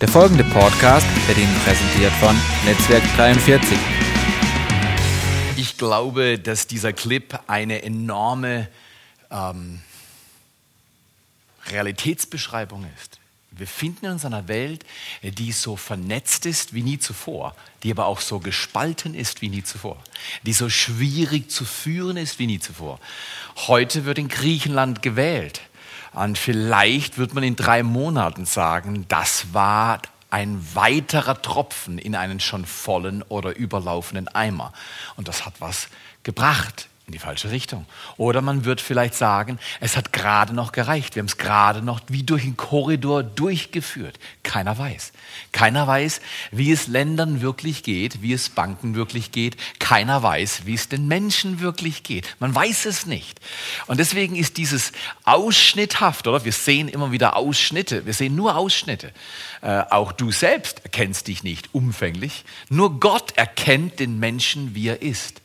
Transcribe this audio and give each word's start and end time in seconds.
Der 0.00 0.08
folgende 0.08 0.44
Podcast 0.44 1.06
wird 1.26 1.38
Ihnen 1.38 1.54
präsentiert 1.64 2.12
von 2.20 2.36
Netzwerk 2.66 3.02
43. 3.16 3.78
Ich 5.56 5.78
glaube, 5.78 6.38
dass 6.38 6.66
dieser 6.66 6.92
Clip 6.92 7.38
eine 7.46 7.82
enorme 7.82 8.68
ähm, 9.30 9.80
Realitätsbeschreibung 11.70 12.84
ist. 12.94 13.20
Wir 13.52 13.66
finden 13.66 14.04
uns 14.08 14.24
in 14.24 14.34
einer 14.34 14.48
Welt, 14.48 14.84
die 15.22 15.50
so 15.52 15.76
vernetzt 15.76 16.44
ist 16.44 16.74
wie 16.74 16.82
nie 16.82 16.98
zuvor, 16.98 17.56
die 17.82 17.90
aber 17.90 18.04
auch 18.04 18.20
so 18.20 18.38
gespalten 18.38 19.14
ist 19.14 19.40
wie 19.40 19.48
nie 19.48 19.64
zuvor, 19.64 19.96
die 20.42 20.52
so 20.52 20.68
schwierig 20.68 21.50
zu 21.50 21.64
führen 21.64 22.18
ist 22.18 22.38
wie 22.38 22.46
nie 22.46 22.60
zuvor. 22.60 23.00
Heute 23.66 24.04
wird 24.04 24.18
in 24.18 24.28
Griechenland 24.28 25.00
gewählt. 25.00 25.62
Und 26.16 26.38
vielleicht 26.38 27.18
wird 27.18 27.34
man 27.34 27.44
in 27.44 27.56
drei 27.56 27.82
Monaten 27.82 28.46
sagen, 28.46 29.04
das 29.08 29.52
war 29.52 30.00
ein 30.30 30.66
weiterer 30.74 31.40
Tropfen 31.42 31.98
in 31.98 32.14
einen 32.14 32.40
schon 32.40 32.64
vollen 32.64 33.22
oder 33.22 33.54
überlaufenden 33.54 34.26
Eimer. 34.28 34.72
Und 35.16 35.28
das 35.28 35.44
hat 35.44 35.60
was 35.60 35.88
gebracht 36.22 36.88
in 37.06 37.12
die 37.12 37.20
falsche 37.20 37.52
Richtung. 37.52 37.86
Oder 38.16 38.42
man 38.42 38.64
wird 38.64 38.80
vielleicht 38.80 39.14
sagen, 39.14 39.60
es 39.78 39.96
hat 39.96 40.12
gerade 40.12 40.52
noch 40.52 40.72
gereicht. 40.72 41.14
Wir 41.14 41.20
haben 41.20 41.28
es 41.28 41.38
gerade 41.38 41.80
noch 41.80 42.00
wie 42.08 42.24
durch 42.24 42.42
einen 42.42 42.56
Korridor 42.56 43.22
durchgeführt. 43.22 44.18
Keiner 44.42 44.76
weiß. 44.76 45.12
Keiner 45.52 45.86
weiß, 45.86 46.20
wie 46.50 46.72
es 46.72 46.88
Ländern 46.88 47.40
wirklich 47.40 47.84
geht, 47.84 48.22
wie 48.22 48.32
es 48.32 48.48
Banken 48.48 48.96
wirklich 48.96 49.30
geht. 49.30 49.56
Keiner 49.78 50.20
weiß, 50.24 50.62
wie 50.66 50.74
es 50.74 50.88
den 50.88 51.06
Menschen 51.06 51.60
wirklich 51.60 52.02
geht. 52.02 52.26
Man 52.40 52.52
weiß 52.52 52.86
es 52.86 53.06
nicht. 53.06 53.38
Und 53.86 54.00
deswegen 54.00 54.34
ist 54.34 54.56
dieses 54.56 54.90
ausschnitthaft, 55.22 56.26
oder? 56.26 56.44
Wir 56.44 56.50
sehen 56.50 56.88
immer 56.88 57.12
wieder 57.12 57.36
Ausschnitte. 57.36 58.04
Wir 58.04 58.14
sehen 58.14 58.34
nur 58.34 58.56
Ausschnitte. 58.56 59.12
Äh, 59.62 59.82
auch 59.90 60.10
du 60.10 60.32
selbst 60.32 60.80
erkennst 60.82 61.28
dich 61.28 61.44
nicht 61.44 61.72
umfänglich. 61.72 62.44
Nur 62.68 62.98
Gott 62.98 63.36
erkennt 63.36 64.00
den 64.00 64.18
Menschen, 64.18 64.74
wie 64.74 64.88
er 64.88 65.02
ist. 65.02 65.40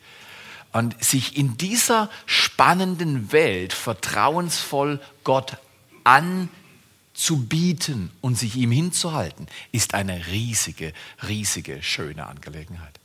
Und 0.72 1.04
sich 1.04 1.38
in 1.38 1.58
dieser 1.58 2.10
spannenden 2.26 3.32
Welt 3.32 3.74
vertrauensvoll 3.74 5.00
Gott 5.24 5.58
anzubieten 6.06 8.12
und 8.22 8.38
sich 8.38 8.56
ihm 8.56 8.72
hinzuhalten, 8.72 9.48
ist 9.72 9.94
eine 9.94 10.28
riesige, 10.28 10.94
riesige, 11.28 11.84
schöne 11.84 12.26
Angelegenheit. 12.26 13.00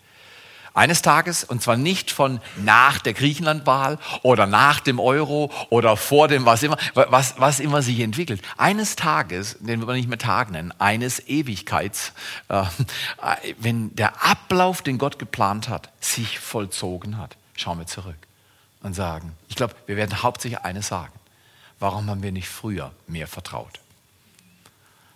Eines 0.75 1.01
Tages, 1.01 1.43
und 1.43 1.63
zwar 1.63 1.79
nicht 1.79 2.11
von 2.11 2.39
nach 2.63 2.99
der 2.99 3.15
Griechenlandwahl 3.15 3.99
oder 4.23 4.47
nach 4.47 4.81
dem 4.81 5.01
Euro 5.01 5.51
oder 5.71 5.97
vor 5.97 6.29
dem, 6.29 6.45
was 6.45 6.63
immer, 6.63 6.77
was, 6.93 7.37
was 7.39 7.61
immer 7.61 7.81
sich 7.81 8.01
entwickelt. 8.01 8.43
Eines 8.59 8.95
Tages, 8.95 9.57
den 9.59 9.87
wir 9.87 9.95
nicht 9.95 10.11
mehr 10.11 10.19
Tag 10.19 10.51
nennen, 10.51 10.75
eines 10.79 11.27
Ewigkeits, 11.29 12.13
äh, 12.49 12.65
wenn 13.59 13.97
der 13.97 14.23
Ablauf, 14.23 14.83
den 14.83 14.99
Gott 14.99 15.19
geplant 15.19 15.71
hat, 15.71 15.91
sich 15.99 16.39
vollzogen 16.39 17.17
hat 17.17 17.39
schauen 17.57 17.79
wir 17.79 17.87
zurück 17.87 18.19
und 18.83 18.95
sagen, 18.95 19.37
ich 19.49 19.57
glaube, 19.57 19.75
wir 19.87 19.97
werden 19.97 20.23
hauptsächlich 20.23 20.61
eines 20.61 20.89
sagen. 20.89 21.13
Warum 21.79 22.09
haben 22.09 22.23
wir 22.23 22.33
nicht 22.33 22.49
früher 22.49 22.93
mehr 23.07 23.27
vertraut? 23.27 23.81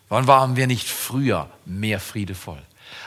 Warum 0.08 0.26
waren 0.26 0.56
wir 0.56 0.66
nicht 0.66 0.88
früher 0.88 1.48
mehr 1.64 2.00
friedevoll? 2.00 2.62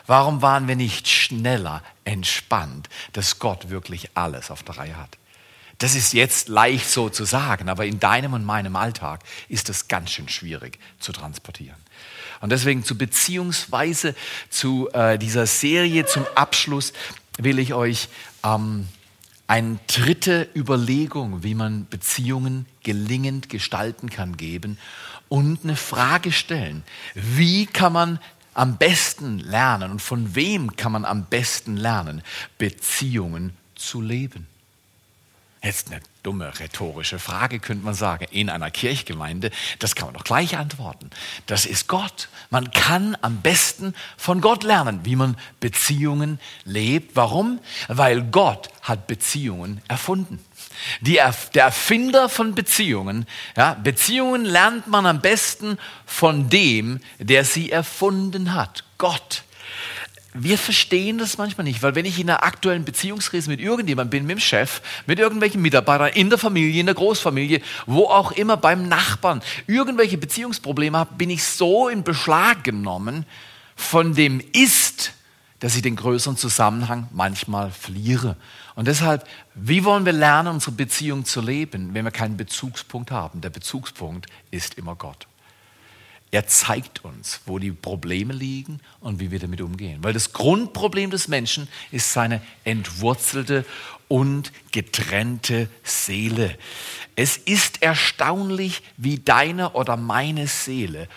Warum 0.07 0.41
waren 0.41 0.67
wir 0.67 0.75
nicht 0.75 1.07
schneller 1.07 1.83
entspannt, 2.05 2.89
dass 3.11 3.39
Gott 3.39 3.69
wirklich 3.69 4.09
alles 4.15 4.49
auf 4.49 4.63
der 4.63 4.77
Reihe 4.77 4.97
hat? 4.97 5.17
Das 5.79 5.95
ist 5.95 6.13
jetzt 6.13 6.47
leicht 6.47 6.89
so 6.89 7.09
zu 7.09 7.25
sagen, 7.25 7.67
aber 7.67 7.85
in 7.85 7.99
deinem 7.99 8.33
und 8.33 8.45
meinem 8.45 8.75
Alltag 8.75 9.21
ist 9.49 9.69
es 9.69 9.87
ganz 9.87 10.11
schön 10.11 10.29
schwierig 10.29 10.79
zu 10.99 11.11
transportieren. 11.11 11.75
Und 12.39 12.51
deswegen 12.51 12.83
zu 12.83 12.97
beziehungsweise 12.97 14.15
zu 14.49 14.89
äh, 14.93 15.17
dieser 15.17 15.45
Serie 15.45 16.05
zum 16.05 16.25
Abschluss 16.35 16.93
will 17.37 17.59
ich 17.59 17.73
euch 17.73 18.07
ähm, 18.43 18.87
eine 19.47 19.79
dritte 19.87 20.49
Überlegung, 20.55 21.43
wie 21.43 21.55
man 21.55 21.87
Beziehungen 21.89 22.65
gelingend 22.83 23.49
gestalten 23.49 24.09
kann, 24.09 24.37
geben 24.37 24.77
und 25.29 25.63
eine 25.63 25.75
Frage 25.75 26.31
stellen. 26.31 26.83
Wie 27.13 27.65
kann 27.65 27.93
man 27.93 28.19
am 28.53 28.77
besten 28.77 29.39
lernen 29.39 29.91
und 29.91 30.01
von 30.01 30.35
wem 30.35 30.75
kann 30.75 30.91
man 30.91 31.05
am 31.05 31.25
besten 31.25 31.77
lernen, 31.77 32.21
Beziehungen 32.57 33.53
zu 33.75 34.01
leben? 34.01 34.47
Jetzt 35.63 35.89
eine 35.89 36.01
dumme 36.23 36.59
rhetorische 36.59 37.19
Frage, 37.19 37.59
könnte 37.59 37.85
man 37.85 37.93
sagen, 37.93 38.25
in 38.31 38.49
einer 38.49 38.69
Kirchgemeinde. 38.69 39.49
Das 39.79 39.95
kann 39.95 40.07
man 40.07 40.15
doch 40.15 40.25
gleich 40.25 40.57
antworten. 40.57 41.09
Das 41.45 41.65
ist 41.65 41.87
Gott. 41.87 42.27
Man 42.49 42.71
kann 42.71 43.17
am 43.21 43.41
besten 43.41 43.95
von 44.17 44.41
Gott 44.41 44.63
lernen, 44.63 44.99
wie 45.05 45.15
man 45.15 45.37
Beziehungen 45.61 46.41
lebt. 46.65 47.15
Warum? 47.15 47.61
Weil 47.87 48.23
Gott 48.23 48.67
hat 48.81 49.07
Beziehungen 49.07 49.81
erfunden. 49.87 50.43
Die, 50.99 51.21
der 51.53 51.63
Erfinder 51.63 52.27
von 52.27 52.55
Beziehungen, 52.55 53.25
ja, 53.55 53.75
Beziehungen 53.75 54.43
lernt 54.43 54.87
man 54.87 55.05
am 55.05 55.21
besten 55.21 55.77
von 56.05 56.49
dem, 56.49 56.99
der 57.19 57.45
sie 57.45 57.71
erfunden 57.71 58.53
hat. 58.53 58.83
Gott 58.97 59.43
wir 60.33 60.57
verstehen 60.57 61.17
das 61.17 61.37
manchmal 61.37 61.65
nicht, 61.65 61.83
weil 61.83 61.95
wenn 61.95 62.05
ich 62.05 62.19
in 62.19 62.29
einer 62.29 62.43
aktuellen 62.43 62.85
Beziehungskrise 62.85 63.49
mit 63.49 63.59
irgendjemandem 63.59 64.09
bin, 64.09 64.27
mit 64.27 64.37
dem 64.37 64.39
Chef, 64.39 64.81
mit 65.05 65.19
irgendwelchen 65.19 65.61
Mitarbeitern, 65.61 66.09
in 66.13 66.29
der 66.29 66.39
Familie, 66.39 66.79
in 66.79 66.87
der 66.87 66.95
Großfamilie, 66.95 67.61
wo 67.85 68.05
auch 68.05 68.31
immer 68.31 68.57
beim 68.57 68.87
Nachbarn, 68.87 69.41
irgendwelche 69.67 70.17
Beziehungsprobleme 70.17 70.97
habe, 70.97 71.15
bin 71.15 71.29
ich 71.29 71.43
so 71.43 71.87
in 71.87 72.03
Beschlag 72.03 72.63
genommen 72.63 73.25
von 73.75 74.13
dem 74.15 74.41
Ist, 74.53 75.13
dass 75.59 75.75
ich 75.75 75.81
den 75.81 75.95
größeren 75.95 76.35
Zusammenhang 76.35 77.07
manchmal 77.11 77.71
verliere. 77.71 78.35
Und 78.75 78.87
deshalb, 78.87 79.27
wie 79.55 79.83
wollen 79.85 80.05
wir 80.05 80.13
lernen, 80.13 80.55
unsere 80.55 80.71
Beziehung 80.71 81.25
zu 81.25 81.41
leben, 81.41 81.93
wenn 81.93 82.03
wir 82.03 82.11
keinen 82.11 82.37
Bezugspunkt 82.37 83.11
haben? 83.11 83.39
Der 83.41 83.49
Bezugspunkt 83.49 84.27
ist 84.51 84.77
immer 84.77 84.95
Gott. 84.95 85.27
Er 86.33 86.47
zeigt 86.47 87.05
uns, 87.05 87.41
wo 87.45 87.59
die 87.59 87.71
Probleme 87.71 88.33
liegen 88.33 88.79
und 89.01 89.19
wie 89.19 89.29
wir 89.29 89.37
damit 89.37 89.61
umgehen. 89.61 90.03
Weil 90.03 90.13
das 90.13 90.33
Grundproblem 90.33 91.11
des 91.11 91.27
Menschen 91.27 91.67
ist 91.91 92.11
seine 92.11 92.41
entwurzelte 92.63 93.65
und 94.07 94.51
getrennte 94.71 95.69
Seele. 95.83 96.57
Es 97.15 97.37
ist 97.37 97.83
erstaunlich, 97.83 98.81
wie 98.97 99.19
deine 99.19 99.73
oder 99.73 99.95
meine 99.95 100.47
Seele 100.47 101.07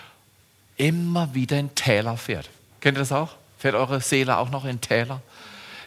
immer 0.77 1.33
wieder 1.33 1.59
in 1.59 1.75
Täler 1.75 2.19
fährt. 2.19 2.50
Kennt 2.83 2.98
ihr 2.98 3.00
das 3.00 3.12
auch? 3.12 3.37
Fährt 3.59 3.75
eure 3.75 4.03
Seele 4.03 4.37
auch 4.37 4.50
noch 4.50 4.66
in 4.66 4.83
Täler? 4.83 5.22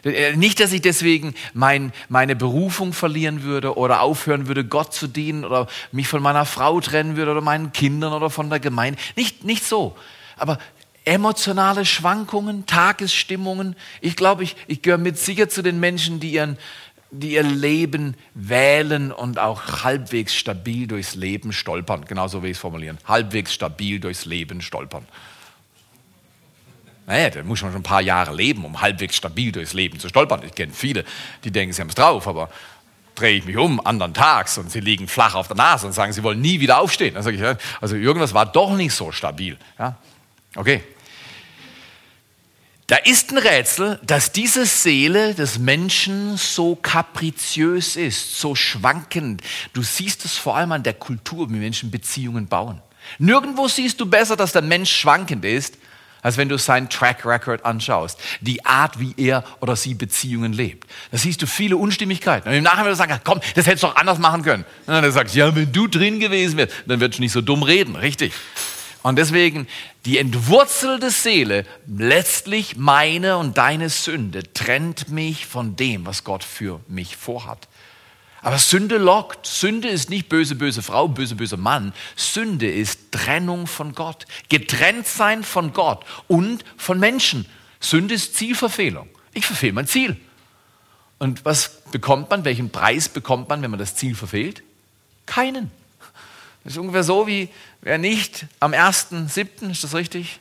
Äh, 0.04 0.36
nicht, 0.36 0.60
dass 0.60 0.72
ich 0.72 0.82
deswegen 0.82 1.34
mein, 1.52 1.92
meine 2.08 2.36
Berufung 2.36 2.92
verlieren 2.92 3.42
würde 3.42 3.76
oder 3.76 4.00
aufhören 4.00 4.48
würde, 4.48 4.64
Gott 4.64 4.94
zu 4.94 5.06
dienen 5.06 5.44
oder 5.44 5.66
mich 5.92 6.08
von 6.08 6.22
meiner 6.22 6.44
Frau 6.44 6.80
trennen 6.80 7.16
würde 7.16 7.32
oder 7.32 7.40
meinen 7.40 7.72
Kindern 7.72 8.12
oder 8.12 8.30
von 8.30 8.50
der 8.50 8.60
Gemeinde. 8.60 8.98
Nicht, 9.16 9.44
nicht 9.44 9.64
so. 9.64 9.96
Aber 10.36 10.58
emotionale 11.04 11.84
Schwankungen, 11.84 12.66
Tagesstimmungen. 12.66 13.76
Ich 14.00 14.16
glaube, 14.16 14.44
ich, 14.44 14.56
ich 14.66 14.82
gehöre 14.82 14.98
mit 14.98 15.18
sicher 15.18 15.48
zu 15.48 15.62
den 15.62 15.80
Menschen, 15.80 16.20
die, 16.20 16.32
ihren, 16.32 16.56
die 17.10 17.32
ihr 17.32 17.42
Leben 17.42 18.14
wählen 18.34 19.12
und 19.12 19.38
auch 19.38 19.82
halbwegs 19.82 20.34
stabil 20.34 20.86
durchs 20.86 21.14
Leben 21.14 21.52
stolpern. 21.52 22.04
Genauso 22.06 22.42
wie 22.42 22.48
ich 22.48 22.52
es 22.52 22.58
formulieren. 22.58 22.98
Halbwegs 23.06 23.52
stabil 23.52 24.00
durchs 24.00 24.24
Leben 24.24 24.60
stolpern. 24.60 25.06
Naja, 27.10 27.28
da 27.28 27.42
muss 27.42 27.60
man 27.60 27.72
schon 27.72 27.80
ein 27.80 27.82
paar 27.82 28.02
Jahre 28.02 28.32
leben, 28.32 28.64
um 28.64 28.80
halbwegs 28.80 29.16
stabil 29.16 29.50
durchs 29.50 29.72
Leben 29.72 29.98
zu 29.98 30.08
stolpern. 30.08 30.42
Ich 30.46 30.54
kenne 30.54 30.72
viele, 30.72 31.04
die 31.42 31.50
denken, 31.50 31.72
sie 31.72 31.80
haben 31.80 31.88
es 31.88 31.96
drauf, 31.96 32.28
aber 32.28 32.50
drehe 33.16 33.36
ich 33.36 33.44
mich 33.44 33.56
um, 33.56 33.84
anderen 33.84 34.14
Tags, 34.14 34.58
und 34.58 34.70
sie 34.70 34.78
liegen 34.78 35.08
flach 35.08 35.34
auf 35.34 35.48
der 35.48 35.56
Nase 35.56 35.88
und 35.88 35.92
sagen, 35.92 36.12
sie 36.12 36.22
wollen 36.22 36.40
nie 36.40 36.60
wieder 36.60 36.78
aufstehen. 36.78 37.14
Dann 37.14 37.24
sage 37.24 37.36
ich, 37.36 37.58
also 37.80 37.96
irgendwas 37.96 38.32
war 38.32 38.46
doch 38.46 38.76
nicht 38.76 38.94
so 38.94 39.10
stabil. 39.10 39.58
Ja? 39.76 39.96
Okay. 40.54 40.84
Da 42.86 42.94
ist 42.94 43.32
ein 43.32 43.38
Rätsel, 43.38 43.98
dass 44.04 44.30
diese 44.30 44.64
Seele 44.64 45.34
des 45.34 45.58
Menschen 45.58 46.36
so 46.36 46.76
kapriziös 46.76 47.96
ist, 47.96 48.38
so 48.38 48.54
schwankend. 48.54 49.42
Du 49.72 49.82
siehst 49.82 50.24
es 50.24 50.36
vor 50.36 50.56
allem 50.56 50.70
an 50.70 50.84
der 50.84 50.94
Kultur, 50.94 51.50
wie 51.50 51.54
Menschen 51.54 51.90
Beziehungen 51.90 52.46
bauen. 52.46 52.80
Nirgendwo 53.18 53.66
siehst 53.66 54.00
du 54.00 54.06
besser, 54.06 54.36
dass 54.36 54.52
der 54.52 54.62
Mensch 54.62 54.92
schwankend 54.92 55.44
ist, 55.44 55.76
als 56.22 56.36
wenn 56.36 56.48
du 56.48 56.58
seinen 56.58 56.88
Track 56.88 57.24
Record 57.24 57.64
anschaust, 57.64 58.18
die 58.40 58.64
Art, 58.64 58.98
wie 59.00 59.14
er 59.16 59.44
oder 59.60 59.76
sie 59.76 59.94
Beziehungen 59.94 60.52
lebt. 60.52 60.88
Da 61.10 61.18
siehst 61.18 61.42
du 61.42 61.46
viele 61.46 61.76
Unstimmigkeiten. 61.76 62.48
Und 62.48 62.54
im 62.54 62.64
Nachhinein 62.64 62.94
sagen, 62.94 63.20
komm, 63.24 63.40
das 63.54 63.66
hättest 63.66 63.84
du 63.84 63.88
doch 63.88 63.96
anders 63.96 64.18
machen 64.18 64.42
können. 64.42 64.64
Und 64.86 64.94
dann 64.94 65.12
sagst 65.12 65.34
du, 65.34 65.38
ja, 65.38 65.54
wenn 65.54 65.72
du 65.72 65.86
drin 65.86 66.20
gewesen 66.20 66.56
wärst, 66.56 66.74
dann 66.86 67.00
würdest 67.00 67.18
du 67.18 67.22
nicht 67.22 67.32
so 67.32 67.40
dumm 67.40 67.62
reden, 67.62 67.96
richtig. 67.96 68.32
Und 69.02 69.16
deswegen, 69.16 69.66
die 70.04 70.18
entwurzelte 70.18 71.10
Seele, 71.10 71.64
letztlich 71.86 72.76
meine 72.76 73.38
und 73.38 73.56
deine 73.56 73.88
Sünde, 73.88 74.42
trennt 74.52 75.08
mich 75.08 75.46
von 75.46 75.74
dem, 75.76 76.04
was 76.04 76.24
Gott 76.24 76.44
für 76.44 76.80
mich 76.86 77.16
vorhat. 77.16 77.66
Aber 78.42 78.58
Sünde 78.58 78.98
lockt. 78.98 79.46
Sünde 79.46 79.88
ist 79.88 80.08
nicht 80.08 80.28
böse, 80.28 80.54
böse 80.54 80.82
Frau, 80.82 81.08
böse, 81.08 81.34
böse 81.34 81.56
Mann. 81.56 81.92
Sünde 82.16 82.70
ist 82.70 83.12
Trennung 83.12 83.66
von 83.66 83.94
Gott. 83.94 84.26
Getrennt 84.48 85.06
sein 85.06 85.44
von 85.44 85.72
Gott 85.72 86.04
und 86.28 86.64
von 86.76 86.98
Menschen. 86.98 87.46
Sünde 87.80 88.14
ist 88.14 88.36
Zielverfehlung. 88.36 89.08
Ich 89.32 89.46
verfehle 89.46 89.72
mein 89.72 89.86
Ziel. 89.86 90.16
Und 91.18 91.44
was 91.44 91.82
bekommt 91.90 92.30
man? 92.30 92.44
Welchen 92.44 92.70
Preis 92.70 93.08
bekommt 93.08 93.48
man, 93.48 93.60
wenn 93.62 93.70
man 93.70 93.78
das 93.78 93.94
Ziel 93.94 94.14
verfehlt? 94.14 94.62
Keinen. 95.26 95.70
Das 96.64 96.74
ist 96.74 96.78
ungefähr 96.78 97.04
so 97.04 97.26
wie, 97.26 97.48
wer 97.82 97.98
nicht 97.98 98.46
am 98.58 98.72
1.7., 98.72 99.70
ist 99.70 99.84
das 99.84 99.94
richtig? 99.94 100.40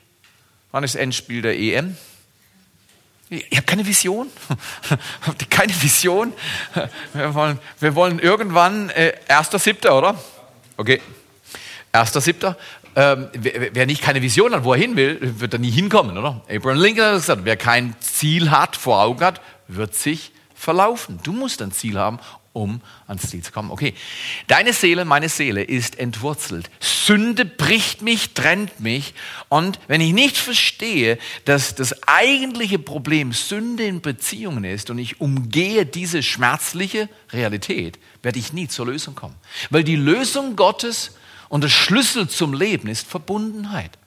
Wann 0.71 0.83
ist 0.83 0.95
das 0.95 1.01
Endspiel 1.01 1.41
der 1.41 1.57
EM? 1.57 1.97
Ich 3.29 3.57
habe 3.57 3.63
keine 3.63 3.85
Vision. 3.85 4.27
Habt 5.21 5.41
ihr 5.41 5.47
keine 5.47 5.73
Vision? 5.81 6.33
Wir 7.13 7.33
wollen, 7.35 7.59
wir 7.79 7.93
wollen 7.93 8.17
irgendwann 8.17 8.89
äh, 8.89 9.13
1.7., 9.27 9.87
oder? 9.89 10.17
Okay. 10.77 10.99
1.7. 11.93 12.55
Ähm, 12.95 13.29
wer, 13.33 13.75
wer, 13.75 13.85
nicht 13.85 14.01
keine 14.01 14.21
Vision 14.23 14.53
hat, 14.55 14.63
wo 14.63 14.73
er 14.73 14.79
hin 14.79 14.95
will, 14.95 15.19
wird 15.39 15.53
da 15.53 15.59
nie 15.59 15.69
hinkommen, 15.69 16.17
oder? 16.17 16.41
Abraham 16.49 16.79
Lincoln 16.79 17.05
hat 17.05 17.15
gesagt, 17.15 17.41
wer 17.43 17.55
kein 17.55 17.95
Ziel 17.99 18.49
hat, 18.49 18.75
vor 18.75 19.01
Augen 19.01 19.23
hat, 19.23 19.41
wird 19.67 19.93
sich 19.93 20.31
verlaufen. 20.55 21.19
Du 21.21 21.31
musst 21.31 21.61
ein 21.61 21.71
Ziel 21.71 21.99
haben 21.99 22.19
um 22.53 22.81
ans 23.07 23.29
Ziel 23.29 23.43
zu 23.43 23.51
kommen. 23.51 23.71
Okay, 23.71 23.93
deine 24.47 24.73
Seele, 24.73 25.05
meine 25.05 25.29
Seele 25.29 25.63
ist 25.63 25.99
entwurzelt. 25.99 26.69
Sünde 26.79 27.45
bricht 27.45 28.01
mich, 28.01 28.33
trennt 28.33 28.79
mich. 28.79 29.13
Und 29.49 29.79
wenn 29.87 30.01
ich 30.01 30.13
nicht 30.13 30.37
verstehe, 30.37 31.17
dass 31.45 31.75
das 31.75 32.03
eigentliche 32.07 32.79
Problem 32.79 33.33
Sünde 33.33 33.83
in 33.83 34.01
Beziehungen 34.01 34.63
ist 34.63 34.89
und 34.89 34.97
ich 34.97 35.21
umgehe 35.21 35.85
diese 35.85 36.23
schmerzliche 36.23 37.09
Realität, 37.31 37.99
werde 38.23 38.39
ich 38.39 38.53
nie 38.53 38.67
zur 38.67 38.87
Lösung 38.87 39.15
kommen. 39.15 39.35
Weil 39.69 39.83
die 39.83 39.95
Lösung 39.95 40.55
Gottes 40.55 41.15
und 41.49 41.63
der 41.63 41.69
Schlüssel 41.69 42.27
zum 42.27 42.53
Leben 42.53 42.87
ist 42.87 43.07
Verbundenheit. 43.07 43.98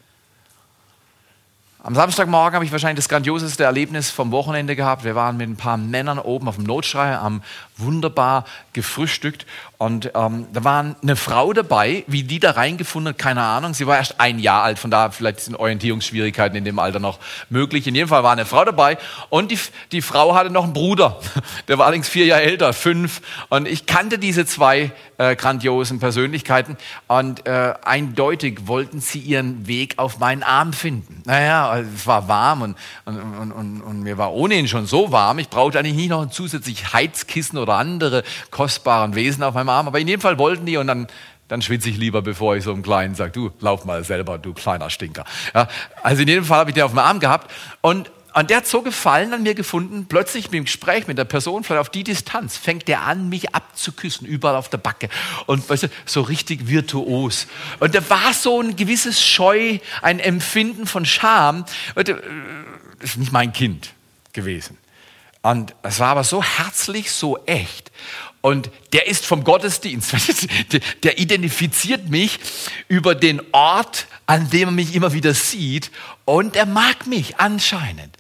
Am 1.85 1.97
Samstagmorgen 1.97 2.55
habe 2.55 2.65
ich 2.65 2.71
wahrscheinlich 2.71 3.03
das 3.03 3.09
grandioseste 3.09 3.65
Erlebnis 3.65 4.09
vom 4.09 4.31
Wochenende 4.31 4.77
gehabt. 4.77 5.03
Wir 5.03 5.17
waren 5.17 5.37
mit 5.37 5.49
ein 5.49 5.57
paar 5.57 5.77
Männern 5.77 6.21
oben 6.21 6.47
auf 6.47 6.55
dem 6.55 6.63
Notschrei, 6.63 7.15
haben 7.15 7.43
wunderbar 7.77 8.45
gefrühstückt 8.73 9.47
und 9.83 10.13
ähm, 10.15 10.47
da 10.53 10.63
war 10.63 10.95
eine 11.03 11.17
Frau 11.17 11.53
dabei, 11.53 12.05
wie 12.07 12.23
die 12.23 12.39
da 12.39 12.53
reingefunden 12.53 13.15
hat, 13.15 13.19
keine 13.19 13.43
Ahnung. 13.43 13.75
Sie 13.75 13.85
war 13.89 13.97
erst 13.97 14.21
ein 14.21 14.39
Jahr 14.39 14.63
alt, 14.63 14.79
von 14.79 14.93
daher 14.93 15.11
vielleicht 15.11 15.41
sind 15.41 15.57
Orientierungsschwierigkeiten 15.57 16.57
in 16.57 16.65
dem 16.65 16.79
Alter 16.79 17.01
noch 17.01 17.19
möglich. 17.51 17.89
In 17.89 17.97
jedem 17.97 18.09
Fall 18.09 18.23
war 18.23 18.31
eine 18.31 18.47
Frau 18.47 18.65
dabei 18.65 18.97
und 19.29 19.51
die, 19.51 19.59
die 19.91 20.01
Frau 20.01 20.37
hatte 20.37 20.51
noch 20.51 20.63
einen 20.63 20.73
Bruder, 20.73 21.19
der 21.67 21.79
war 21.79 21.87
allerdings 21.87 22.09
vier 22.09 22.27
Jahre 22.27 22.43
älter, 22.43 22.73
fünf. 22.75 23.23
Und 23.49 23.67
ich 23.67 23.87
kannte 23.87 24.21
diese 24.21 24.47
zwei 24.47 24.93
äh, 25.19 25.35
grandiosen 25.35 25.99
Persönlichkeiten 25.99 26.77
und 27.09 27.45
äh, 27.49 27.75
eindeutig 27.85 28.69
wollten 28.69 29.01
sie 29.01 29.19
ihren 29.19 29.67
Weg 29.67 29.99
auf 29.99 30.21
meinen 30.21 30.45
Arm 30.45 30.73
finden. 30.73 31.23
Naja, 31.25 31.77
es 31.79 32.07
war 32.07 32.29
warm 32.29 32.63
und, 32.63 32.77
und, 33.05 33.19
und, 33.19 33.51
und, 33.51 33.81
und 33.81 34.03
mir 34.05 34.17
war 34.17 34.33
ohnehin 34.33 34.69
schon 34.69 34.87
so 34.87 35.11
warm, 35.11 35.41
ich 35.41 35.49
brauchte 35.49 35.81
eigentlich 35.81 35.97
nicht 35.97 36.11
noch 36.11 36.23
ein 36.23 36.31
zusätzliches 36.31 36.93
Heizkissen 36.93 37.59
oder 37.59 37.75
andere 37.75 38.23
kostbaren 38.53 39.17
Wesen 39.17 39.43
auf 39.43 39.55
meinem 39.55 39.72
Arm, 39.73 39.87
aber 39.87 39.99
in 39.99 40.09
jedem 40.09 40.21
Fall 40.21 40.39
wollten 40.39 40.67
die 40.67 40.77
und 40.77 40.87
dann 40.87 41.07
dann 41.49 41.61
schwitze 41.61 41.91
ich 41.91 41.99
lieber, 41.99 42.23
bevor 42.23 42.57
ich 42.57 42.65
so 42.65 42.73
einem 42.73 42.83
Kleinen 42.83 43.15
sage, 43.15 43.33
du, 43.33 43.51
lauf 43.61 43.85
mal 43.85 44.05
selber, 44.05 44.39
du 44.39 44.55
kleiner 44.55 44.89
Stinker. 44.89 45.27
Ja, 45.55 45.69
also 46.03 46.23
in 46.23 46.29
jedem 46.29 46.47
Fall 46.47 46.61
habe 46.61 46.71
ich 46.71 46.75
den 46.75 46.85
auf 46.85 46.93
dem 46.93 46.99
Arm 46.99 47.21
gehabt 47.21 47.51
und 47.83 48.11
und 48.35 48.49
der 48.49 48.59
hat 48.59 48.67
so 48.67 48.83
Gefallen 48.83 49.35
an 49.35 49.43
mir 49.43 49.55
gefunden, 49.55 50.07
plötzlich 50.09 50.45
mit 50.47 50.55
dem 50.55 50.65
Gespräch 50.65 51.07
mit 51.07 51.19
der 51.19 51.25
Person, 51.25 51.65
vielleicht 51.65 51.81
auf 51.81 51.91
die 51.91 52.05
Distanz, 52.05 52.57
fängt 52.57 52.89
der 52.89 53.03
an, 53.03 53.29
mich 53.29 53.55
abzuküssen, 53.55 54.27
überall 54.27 54.57
auf 54.57 54.71
der 54.71 54.79
Backe. 54.79 55.11
Und 55.47 55.69
weißt 55.69 55.83
du, 55.83 55.89
so 56.07 56.23
richtig 56.23 56.67
virtuos. 56.67 57.47
Und 57.79 57.95
da 57.95 58.09
war 58.09 58.33
so 58.33 58.61
ein 58.61 58.75
gewisses 58.75 59.23
Scheu, 59.23 59.79
ein 60.01 60.19
Empfinden 60.19 60.87
von 60.87 61.05
Scham. 61.05 61.67
Das 61.95 62.09
ist 63.03 63.19
nicht 63.19 63.33
mein 63.33 63.53
Kind 63.53 63.93
gewesen. 64.33 64.79
Und 65.43 65.75
es 65.83 65.99
war 66.01 66.09
aber 66.09 66.25
so 66.25 66.43
herzlich, 66.43 67.11
so 67.11 67.37
echt. 67.45 67.91
Und 68.43 68.71
der 68.93 69.07
ist 69.07 69.25
vom 69.25 69.45
Gottesdienst. 69.45 70.13
Der 71.05 71.19
identifiziert 71.19 72.11
mich 72.11 72.41
über 72.89 73.15
den 73.15 73.41
Ort, 73.53 74.09
an 74.27 74.51
dem 74.51 74.69
er 74.69 74.73
mich 74.73 74.95
immer 74.95 75.13
wieder 75.13 75.33
sieht. 75.33 75.93
Und 76.25 76.57
er 76.57 76.67
mag 76.67 77.07
mich 77.07 77.39
anscheinend. 77.39 78.17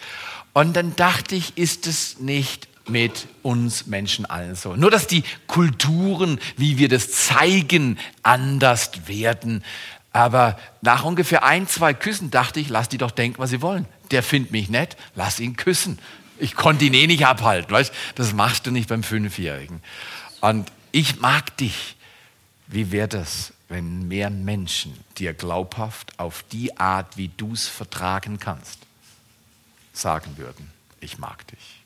Und 0.52 0.74
dann 0.74 0.94
dachte 0.96 1.34
ich, 1.34 1.58
ist 1.58 1.88
es 1.88 2.20
nicht 2.20 2.68
mit 2.88 3.26
uns 3.42 3.86
Menschen 3.86 4.24
allen 4.24 4.54
so. 4.54 4.76
Nur 4.76 4.92
dass 4.92 5.08
die 5.08 5.24
Kulturen, 5.48 6.38
wie 6.56 6.78
wir 6.78 6.88
das 6.88 7.10
zeigen, 7.10 7.98
anders 8.22 8.92
werden. 9.06 9.64
Aber 10.12 10.58
nach 10.82 11.04
ungefähr 11.04 11.42
ein, 11.42 11.66
zwei 11.66 11.94
Küssen 11.94 12.30
dachte 12.30 12.60
ich, 12.60 12.68
lass 12.68 12.88
die 12.88 12.98
doch 12.98 13.10
denken, 13.10 13.38
was 13.38 13.50
sie 13.50 13.62
wollen. 13.62 13.86
Der 14.10 14.22
findet 14.22 14.52
mich 14.52 14.68
nett, 14.68 14.96
lass 15.14 15.40
ihn 15.40 15.56
küssen. 15.56 15.98
Ich 16.42 16.56
konnte 16.56 16.84
ihn 16.84 16.94
eh 16.94 17.06
nicht 17.06 17.24
abhalten, 17.24 17.70
weißt? 17.70 17.94
Das 18.16 18.32
machst 18.32 18.66
du 18.66 18.72
nicht 18.72 18.88
beim 18.88 19.04
Fünfjährigen. 19.04 19.80
Und 20.40 20.72
ich 20.90 21.20
mag 21.20 21.56
dich. 21.56 21.94
Wie 22.66 22.90
wäre 22.90 23.06
das, 23.06 23.52
wenn 23.68 24.08
mehr 24.08 24.28
Menschen 24.28 24.98
dir 25.18 25.34
glaubhaft 25.34 26.18
auf 26.18 26.44
die 26.50 26.76
Art, 26.78 27.16
wie 27.16 27.28
du 27.28 27.52
es 27.52 27.68
vertragen 27.68 28.40
kannst, 28.40 28.80
sagen 29.92 30.36
würden, 30.36 30.68
ich 31.00 31.16
mag 31.18 31.46
dich. 31.46 31.82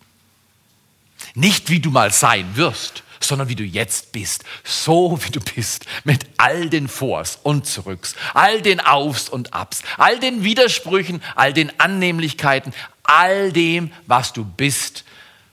Nicht 1.35 1.69
wie 1.69 1.81
du 1.81 1.91
mal 1.91 2.11
sein 2.11 2.57
wirst, 2.57 3.03
sondern 3.21 3.49
wie 3.49 3.57
du 3.57 3.65
jetzt 3.65 4.13
bist, 4.13 4.45
so 4.65 5.19
wie 5.23 5.31
du 5.31 5.41
bist, 5.41 5.85
mit 6.05 6.27
all 6.39 6.71
den 6.71 6.89
Vors 6.89 7.39
und 7.43 7.67
Zurücks, 7.67 8.15
all 8.33 8.63
den 8.63 8.81
Aufs 8.81 9.29
und 9.29 9.53
Abs, 9.53 9.83
all 9.99 10.19
den 10.19 10.45
Widersprüchen, 10.45 11.23
all 11.35 11.53
den 11.53 11.79
Annehmlichkeiten, 11.79 12.73
all 13.07 13.53
dem, 13.53 13.93
was 14.07 14.33
du 14.33 14.45
bist, 14.45 15.05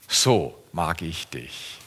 so 0.08 0.62
mag 0.72 1.02
ich 1.02 1.28
dich. 1.28 1.78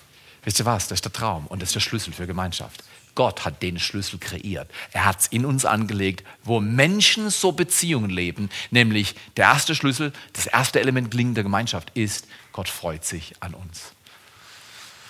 Wisst 0.44 0.60
ihr 0.60 0.66
was? 0.66 0.88
Das 0.88 0.98
ist 0.98 1.06
der 1.06 1.14
Traum 1.14 1.48
und 1.48 1.62
das 1.62 1.70
ist 1.70 1.76
der 1.76 1.80
Schlüssel 1.82 2.14
für 2.14 2.28
Gemeinschaft. 2.28 2.84
Gott 3.16 3.46
hat 3.46 3.64
den 3.64 3.80
Schlüssel 3.80 4.20
kreiert. 4.20 4.70
Er 4.92 5.06
hat 5.06 5.22
es 5.22 5.28
in 5.28 5.44
uns 5.44 5.66
angelegt, 5.66 6.24
wo 6.44 6.60
Menschen 6.60 7.32
so 7.32 7.52
Beziehungen 7.52 8.12
leben. 8.12 8.50
Nämlich 8.70 9.16
der 9.38 9.46
erste 9.46 9.74
Schlüssel, 9.74 10.14
das 10.34 10.46
erste 10.46 10.80
Element 10.80 11.10
gelingender 11.10 11.42
Gemeinschaft 11.42 11.90
ist, 11.96 12.28
Gott 12.52 12.70
freut 12.70 13.04
sich 13.04 13.34
an 13.40 13.56
uns. 13.56 13.94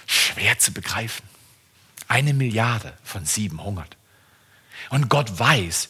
Schwer 0.05 0.57
zu 0.57 0.71
begreifen. 0.71 1.27
Eine 2.07 2.33
Milliarde 2.33 2.93
von 3.03 3.25
sieben 3.25 3.61
hungert. 3.61 3.97
Und 4.89 5.09
Gott 5.09 5.37
weiß, 5.37 5.89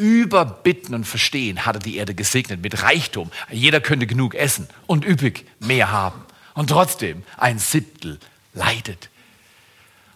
über 0.00 0.46
Bitten 0.46 0.94
und 0.94 1.04
Verstehen 1.04 1.66
hat 1.66 1.76
er 1.76 1.80
die 1.80 1.96
Erde 1.96 2.14
gesegnet 2.14 2.62
mit 2.62 2.82
Reichtum. 2.82 3.30
Jeder 3.50 3.80
könnte 3.80 4.06
genug 4.06 4.34
essen 4.34 4.66
und 4.86 5.04
üppig 5.04 5.44
mehr 5.60 5.92
haben. 5.92 6.24
Und 6.54 6.70
trotzdem 6.70 7.22
ein 7.36 7.58
Siebtel 7.58 8.18
leidet. 8.54 9.10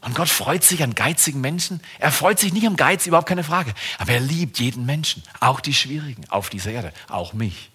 Und 0.00 0.14
Gott 0.14 0.28
freut 0.28 0.64
sich 0.64 0.82
an 0.82 0.94
geizigen 0.94 1.40
Menschen. 1.40 1.80
Er 1.98 2.12
freut 2.12 2.38
sich 2.38 2.52
nicht 2.52 2.66
am 2.66 2.76
Geiz, 2.76 3.06
überhaupt 3.06 3.28
keine 3.28 3.44
Frage. 3.44 3.72
Aber 3.98 4.12
er 4.12 4.20
liebt 4.20 4.58
jeden 4.58 4.86
Menschen, 4.86 5.22
auch 5.40 5.60
die 5.60 5.74
Schwierigen 5.74 6.28
auf 6.30 6.50
dieser 6.50 6.72
Erde, 6.72 6.92
auch 7.08 7.32
mich. 7.34 7.70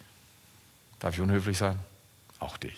Darf 1.00 1.14
ich 1.14 1.22
unhöflich 1.22 1.58
sein? 1.58 1.80
Auch 2.40 2.58
dich. 2.58 2.78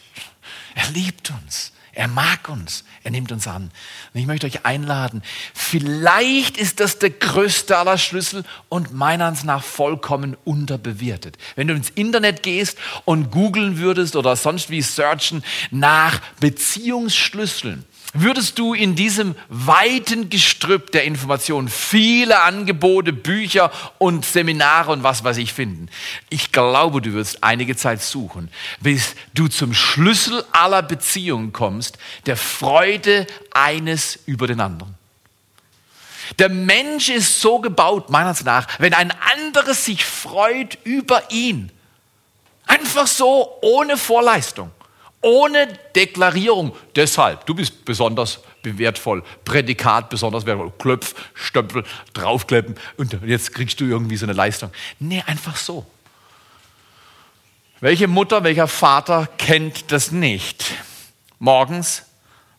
Er 0.75 0.89
liebt 0.89 1.31
uns. 1.31 1.71
Er 1.93 2.07
mag 2.07 2.47
uns, 2.47 2.85
er 3.03 3.11
nimmt 3.11 3.31
uns 3.31 3.47
an. 3.47 3.71
Und 4.13 4.19
ich 4.19 4.25
möchte 4.25 4.47
euch 4.47 4.65
einladen, 4.65 5.21
vielleicht 5.53 6.57
ist 6.57 6.79
das 6.79 6.99
der 6.99 7.09
größte 7.09 7.77
aller 7.77 7.97
Schlüssel 7.97 8.45
und 8.69 8.93
meiner 8.93 9.25
Ansicht 9.25 9.45
nach 9.45 9.63
vollkommen 9.63 10.37
unterbewertet. 10.45 11.37
Wenn 11.55 11.67
du 11.67 11.73
ins 11.73 11.89
Internet 11.89 12.43
gehst 12.43 12.77
und 13.03 13.29
googeln 13.31 13.77
würdest 13.77 14.15
oder 14.15 14.37
sonst 14.37 14.69
wie 14.69 14.81
searchen 14.81 15.43
nach 15.69 16.21
Beziehungsschlüsseln, 16.39 17.85
würdest 18.13 18.59
du 18.59 18.73
in 18.73 18.95
diesem 18.95 19.35
weiten 19.47 20.29
Gestrüpp 20.29 20.91
der 20.91 21.05
Informationen 21.05 21.69
viele 21.69 22.41
Angebote, 22.41 23.13
Bücher 23.13 23.71
und 23.97 24.25
Seminare 24.25 24.91
und 24.91 25.03
was 25.03 25.23
weiß 25.23 25.37
ich 25.37 25.53
finden. 25.53 25.89
Ich 26.29 26.51
glaube, 26.51 27.01
du 27.01 27.13
wirst 27.13 27.43
einige 27.43 27.75
Zeit 27.75 28.01
suchen, 28.01 28.49
bis 28.79 29.15
du 29.33 29.47
zum 29.47 29.73
Schlüssel 29.73 30.43
aller 30.51 30.81
Beziehungen 30.81 31.53
kommst, 31.53 31.97
der 32.25 32.37
Freude 32.37 33.27
eines 33.51 34.19
über 34.25 34.47
den 34.47 34.59
anderen. 34.59 34.95
Der 36.39 36.49
Mensch 36.49 37.09
ist 37.09 37.41
so 37.41 37.59
gebaut, 37.59 38.09
meiner 38.09 38.35
nach, 38.43 38.67
wenn 38.79 38.93
ein 38.93 39.13
anderes 39.33 39.85
sich 39.85 40.05
freut 40.05 40.77
über 40.83 41.31
ihn. 41.31 41.71
Einfach 42.65 43.07
so, 43.07 43.57
ohne 43.61 43.97
Vorleistung 43.97 44.71
ohne 45.21 45.67
Deklarierung. 45.95 46.75
Deshalb, 46.95 47.45
du 47.45 47.53
bist 47.53 47.85
besonders 47.85 48.39
wertvoll. 48.63 49.23
Prädikat 49.45 50.09
besonders 50.09 50.45
wertvoll. 50.45 50.71
Klöpf, 50.77 51.15
Stöpfel, 51.33 51.83
draufkleppen 52.13 52.75
und 52.97 53.17
jetzt 53.25 53.53
kriegst 53.53 53.79
du 53.79 53.85
irgendwie 53.85 54.17
so 54.17 54.25
eine 54.25 54.33
Leistung. 54.33 54.71
Nee, 54.99 55.23
einfach 55.25 55.55
so. 55.55 55.85
Welche 57.79 58.07
Mutter, 58.07 58.43
welcher 58.43 58.67
Vater 58.67 59.27
kennt 59.37 59.91
das 59.91 60.11
nicht? 60.11 60.73
Morgens 61.39 62.03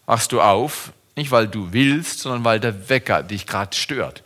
wachst 0.06 0.32
du 0.32 0.40
auf, 0.40 0.92
Nicht, 1.14 1.30
weil 1.30 1.46
du 1.46 1.72
willst, 1.72 2.20
sondern 2.20 2.44
weil 2.44 2.58
der 2.58 2.88
Wecker 2.88 3.22
dich 3.22 3.46
gerade 3.46 3.76
stört. 3.76 4.22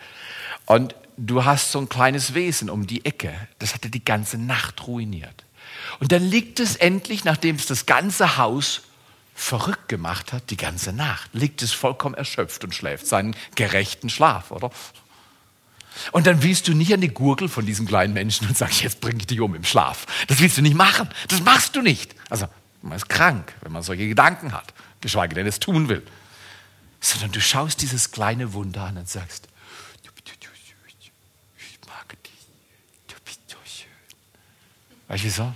Und 0.67 0.95
du 1.17 1.45
hast 1.45 1.73
so 1.73 1.81
ein 1.81 1.89
kleines 1.89 2.35
Wesen 2.35 2.71
um 2.71 2.87
die 2.87 3.05
Ecke. 3.05 3.35
Das 3.59 3.75
hat 3.75 3.85
dir 3.85 3.91
die 3.91 4.05
ganze 4.05 4.39
Nacht 4.39 4.87
ruiniert. 4.87 5.46
Und 6.01 6.13
dann 6.13 6.23
liegt 6.23 6.61
es 6.61 6.77
endlich, 6.77 7.25
nachdem 7.25 7.57
es 7.57 7.67
das 7.67 7.87
ganze 7.87 8.37
Haus 8.37 8.83
verrückt 9.35 9.89
gemacht 9.89 10.33
hat, 10.33 10.51
die 10.51 10.57
ganze 10.57 10.93
Nacht, 10.93 11.31
liegt 11.35 11.63
es 11.63 11.73
vollkommen 11.73 12.15
erschöpft 12.15 12.65
und 12.65 12.75
schläft 12.75 13.07
seinen 13.07 13.37
gerechten 13.55 14.09
Schlaf, 14.09 14.51
oder? 14.51 14.71
Und 16.13 16.27
dann 16.27 16.43
willst 16.43 16.69
du 16.69 16.75
nicht 16.75 16.93
an 16.93 17.01
die 17.01 17.09
Gurgel 17.09 17.49
von 17.49 17.67
diesem 17.67 17.87
kleinen 17.87 18.15
Menschen 18.15 18.49
und 18.49 18.57
sagst, 18.57 18.83
jetzt 18.83 19.01
bringe 19.01 19.19
ich 19.19 19.27
dich 19.27 19.41
um 19.41 19.55
im 19.55 19.65
Schlaf. 19.65 20.07
Das 20.27 20.41
willst 20.41 20.57
du 20.57 20.63
nicht 20.63 20.75
machen. 20.75 21.09
Das 21.29 21.41
machst 21.43 21.77
du 21.77 21.83
nicht. 21.83 22.15
Also, 22.31 22.47
man 22.83 22.97
ist 22.97 23.09
krank, 23.09 23.55
wenn 23.63 23.73
man 23.73 23.83
solche 23.83 24.09
Gedanken 24.09 24.53
hat, 24.53 24.73
geschweige 25.01 25.35
denn 25.35 25.47
es 25.47 25.61
tun 25.61 25.89
will. 25.89 26.03
Sondern 27.01 27.33
du 27.33 27.41
schaust 27.41 27.83
dieses 27.83 28.11
kleine 28.11 28.53
Wunder 28.53 28.85
an 28.85 28.97
und 28.97 29.09
sagst, 29.09 29.49
du 30.03 30.11
bist 30.13 30.29
so 30.41 30.49
süß, 30.49 31.11
ich 31.59 31.79
mag 31.87 32.09
dich, 32.23 32.33
du 33.09 33.15
bist 33.25 33.41
so 33.47 33.57
schön. 33.65 33.91
Weißt 35.09 35.23
du 35.23 35.27
wieso? 35.27 35.55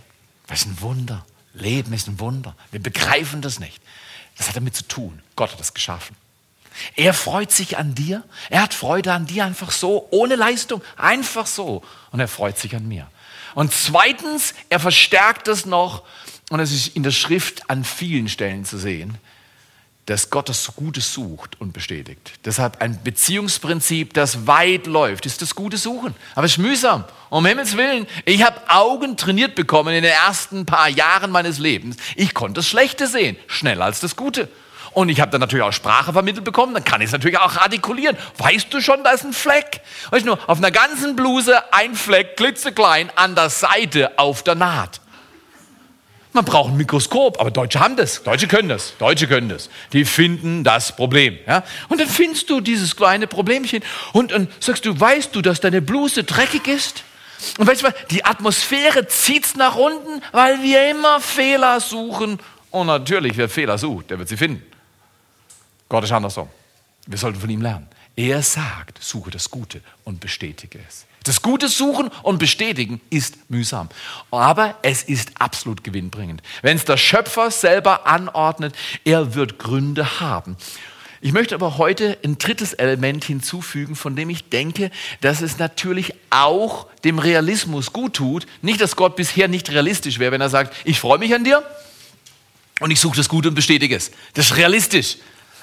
Das 0.51 0.61
ist 0.61 0.67
ein 0.67 0.81
Wunder. 0.81 1.25
Leben 1.55 1.93
ist 1.93 2.09
ein 2.09 2.21
Wunder. 2.21 2.55
Wir 2.71 2.83
begreifen 2.83 3.41
das 3.41 3.59
nicht. 3.61 3.81
Das 4.37 4.49
hat 4.49 4.57
damit 4.57 4.77
zu 4.77 4.87
tun. 4.87 5.23
Gott 5.37 5.53
hat 5.53 5.61
das 5.61 5.75
geschaffen. 5.75 6.17
Er 6.97 7.15
freut 7.15 7.51
sich 7.51 7.79
an 7.79 7.95
dir. 7.95 8.25
Er 8.49 8.63
hat 8.63 8.75
Freude 8.75 9.13
an 9.13 9.27
dir 9.27 9.45
einfach 9.45 9.71
so, 9.71 10.09
ohne 10.11 10.37
Leistung, 10.37 10.83
einfach 10.97 11.47
so. 11.47 11.83
Und 12.11 12.21
er 12.21 12.29
freut 12.29 12.59
sich 12.59 12.75
an 12.75 12.87
mir. 12.87 13.09
Und 13.55 13.73
zweitens, 13.73 14.55
er 14.69 14.81
verstärkt 14.81 15.49
es 15.49 15.67
noch, 15.67 16.05
und 16.51 16.59
es 16.59 16.73
ist 16.73 16.97
in 16.97 17.05
der 17.05 17.11
Schrift 17.13 17.71
an 17.71 17.85
vielen 17.85 18.29
Stellen 18.29 18.65
zu 18.65 18.77
sehen, 18.77 19.19
dass 20.11 20.29
Gott 20.29 20.49
das 20.49 20.73
Gute 20.75 21.01
sucht 21.01 21.61
und 21.61 21.73
bestätigt. 21.73 22.33
Deshalb 22.45 22.83
ein 22.83 23.01
Beziehungsprinzip, 23.05 24.13
das 24.13 24.49
weit 24.49 24.89
läuft, 24.89 25.25
ist 25.25 25.41
das 25.41 25.55
Gute 25.55 25.77
suchen. 25.77 26.17
Aber 26.35 26.47
es 26.47 26.53
ist 26.53 26.59
mühsam. 26.59 27.05
Um 27.29 27.47
Himmels 27.47 27.77
Willen, 27.77 28.09
ich 28.25 28.43
habe 28.45 28.61
Augen 28.67 29.17
trainiert 29.17 29.55
bekommen 29.55 29.95
in 29.95 30.03
den 30.03 30.13
ersten 30.13 30.67
paar 30.67 30.89
Jahren 30.89 31.31
meines 31.31 31.59
Lebens. 31.59 31.97
Ich 32.17 32.35
konnte 32.35 32.55
das 32.55 32.67
Schlechte 32.67 33.07
sehen, 33.07 33.37
schneller 33.47 33.85
als 33.85 34.01
das 34.01 34.17
Gute. 34.17 34.49
Und 34.93 35.11
ich 35.11 35.21
habe 35.21 35.31
dann 35.31 35.41
natürlich 35.41 35.65
auch 35.65 35.73
Sprache 35.73 36.13
vermittelt 36.13 36.45
bekommen, 36.45 36.75
dann 36.75 36.83
kann 36.83 37.01
ich 37.01 37.07
es 37.07 37.13
natürlich 37.13 37.39
auch 37.39 37.57
artikulieren. 37.57 38.17
Weißt 38.39 38.75
du 38.75 38.81
schon, 38.81 39.05
da 39.05 39.13
ist 39.13 39.25
ein 39.25 39.33
Fleck? 39.33 39.81
Weißt 40.11 40.27
du 40.27 40.33
auf 40.33 40.59
einer 40.59 40.73
ganzen 40.73 41.15
Bluse 41.15 41.73
ein 41.73 41.95
Fleck, 41.95 42.37
klitzeklein, 42.37 43.13
an 43.15 43.37
der 43.37 43.49
Seite 43.49 44.19
auf 44.19 44.43
der 44.43 44.57
Naht. 44.57 45.00
Man 46.33 46.45
braucht 46.45 46.71
ein 46.71 46.77
Mikroskop, 46.77 47.41
aber 47.41 47.51
Deutsche 47.51 47.81
haben 47.81 47.97
das. 47.97 48.23
Deutsche 48.23 48.47
können 48.47 48.69
das. 48.69 48.97
Deutsche 48.99 49.27
können 49.27 49.49
das. 49.49 49.69
Die 49.93 50.05
finden 50.05 50.63
das 50.63 50.95
Problem. 50.95 51.39
Ja? 51.47 51.65
Und 51.89 52.01
dann 52.01 52.09
findest 52.09 52.49
du 52.51 52.61
dieses 52.61 52.95
kleine 52.95 53.27
Problemchen 53.27 53.83
und 54.13 54.31
dann 54.31 54.49
sagst 54.61 54.87
du, 54.87 54.99
weißt 54.99 55.35
du, 55.35 55.43
dass 55.43 55.61
deine 55.61 55.83
Bluse 55.83 56.23
dreckig 56.23 56.69
ist? 56.69 57.03
Und 57.59 57.67
weißt 57.67 57.83
du 57.83 57.87
was, 57.87 57.95
die 58.11 58.25
Atmosphäre 58.25 59.09
zieht's 59.09 59.57
nach 59.57 59.75
unten, 59.75 60.23
weil 60.31 60.63
wir 60.63 60.91
immer 60.91 61.21
Fehler 61.21 61.81
suchen. 61.81 62.39
Und 62.71 62.87
natürlich, 62.87 63.37
wer 63.37 63.49
Fehler 63.49 63.79
sucht, 63.79 64.11
der 64.11 64.19
wird 64.19 64.29
sie 64.29 64.37
finden. 64.37 64.63
Gott 65.89 66.05
ist 66.05 66.13
andersrum. 66.13 66.49
Wir 67.07 67.19
sollten 67.19 67.41
von 67.41 67.51
ihm 67.51 67.63
lernen. 67.63 67.89
Er 68.15 68.43
sagt, 68.43 69.03
suche 69.03 69.31
das 69.31 69.51
Gute 69.51 69.81
und 70.05 70.21
bestätige 70.21 70.79
es. 70.87 71.07
Das 71.25 71.43
Gute 71.43 71.69
suchen 71.69 72.11
und 72.23 72.39
bestätigen 72.39 73.01
ist 73.11 73.51
mühsam. 73.51 73.89
Aber 74.31 74.77
es 74.83 75.03
ist 75.03 75.33
absolut 75.39 75.85
gewinnbringend. 75.85 76.43
Wenn 76.63 76.77
es 76.77 76.85
der 76.87 76.97
Schöpfer 76.97 77.51
selber 77.51 78.07
anordnet, 78.07 78.75
er 79.05 79.35
wird 79.35 79.59
Gründe 79.59 80.21
haben. 80.21 80.57
Ich 81.23 81.33
möchte 81.33 81.55
aber 81.55 81.77
heute 81.77 82.17
ein 82.25 82.39
drittes 82.39 82.73
Element 82.73 83.25
hinzufügen, 83.25 83.95
von 83.95 84.17
dem 84.17 84.31
ich 84.31 84.49
denke, 84.49 84.91
dass 85.21 85.43
es 85.43 85.59
natürlich 85.59 86.15
auch 86.31 86.87
dem 87.05 87.19
Realismus 87.19 87.93
gut 87.93 88.15
tut. 88.15 88.47
Nicht, 88.63 88.81
dass 88.81 88.97
Gott 88.97 89.17
bisher 89.17 89.47
nicht 89.47 89.71
realistisch 89.71 90.19
wäre, 90.19 90.33
wenn 90.33 90.41
er 90.41 90.49
sagt, 90.49 90.75
ich 90.85 90.99
freue 90.99 91.19
mich 91.19 91.35
an 91.35 91.45
dir 91.45 91.63
und 92.81 92.91
ich 92.91 92.99
suche 92.99 93.19
das 93.19 93.29
Gute 93.29 93.49
und 93.49 93.55
bestätige 93.55 93.95
es. 93.95 94.11
Das 94.33 94.47
ist 94.47 94.57
realistisch. 94.57 95.19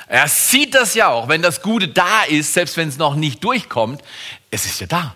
Er 0.07 0.27
sieht 0.27 0.75
das 0.75 0.93
ja 0.93 1.09
auch, 1.09 1.27
wenn 1.27 1.41
das 1.41 1.63
Gute 1.63 1.87
da 1.87 2.23
ist, 2.23 2.53
selbst 2.53 2.77
wenn 2.77 2.87
es 2.87 2.97
noch 2.97 3.15
nicht 3.15 3.43
durchkommt, 3.43 4.03
es 4.51 4.65
ist 4.65 4.79
ja 4.79 4.85
da. 4.85 5.15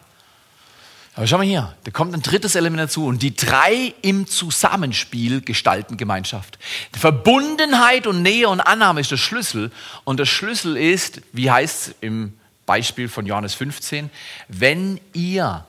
Aber 1.13 1.27
schau 1.27 1.37
mal 1.37 1.45
hier, 1.45 1.75
da 1.83 1.91
kommt 1.91 2.13
ein 2.13 2.21
drittes 2.21 2.55
Element 2.55 2.79
dazu 2.79 3.05
und 3.05 3.21
die 3.21 3.35
drei 3.35 3.93
im 4.01 4.27
Zusammenspiel 4.27 5.41
gestalten 5.41 5.97
Gemeinschaft. 5.97 6.57
Verbundenheit 6.93 8.07
und 8.07 8.21
Nähe 8.21 8.47
und 8.47 8.61
Annahme 8.61 9.01
ist 9.01 9.11
der 9.11 9.17
Schlüssel 9.17 9.71
und 10.05 10.17
der 10.17 10.25
Schlüssel 10.25 10.77
ist, 10.77 11.21
wie 11.33 11.51
heißt 11.51 11.87
es 11.89 11.95
im 11.99 12.37
Beispiel 12.65 13.09
von 13.09 13.25
Johannes 13.25 13.53
15, 13.55 14.09
wenn 14.47 15.01
ihr 15.11 15.65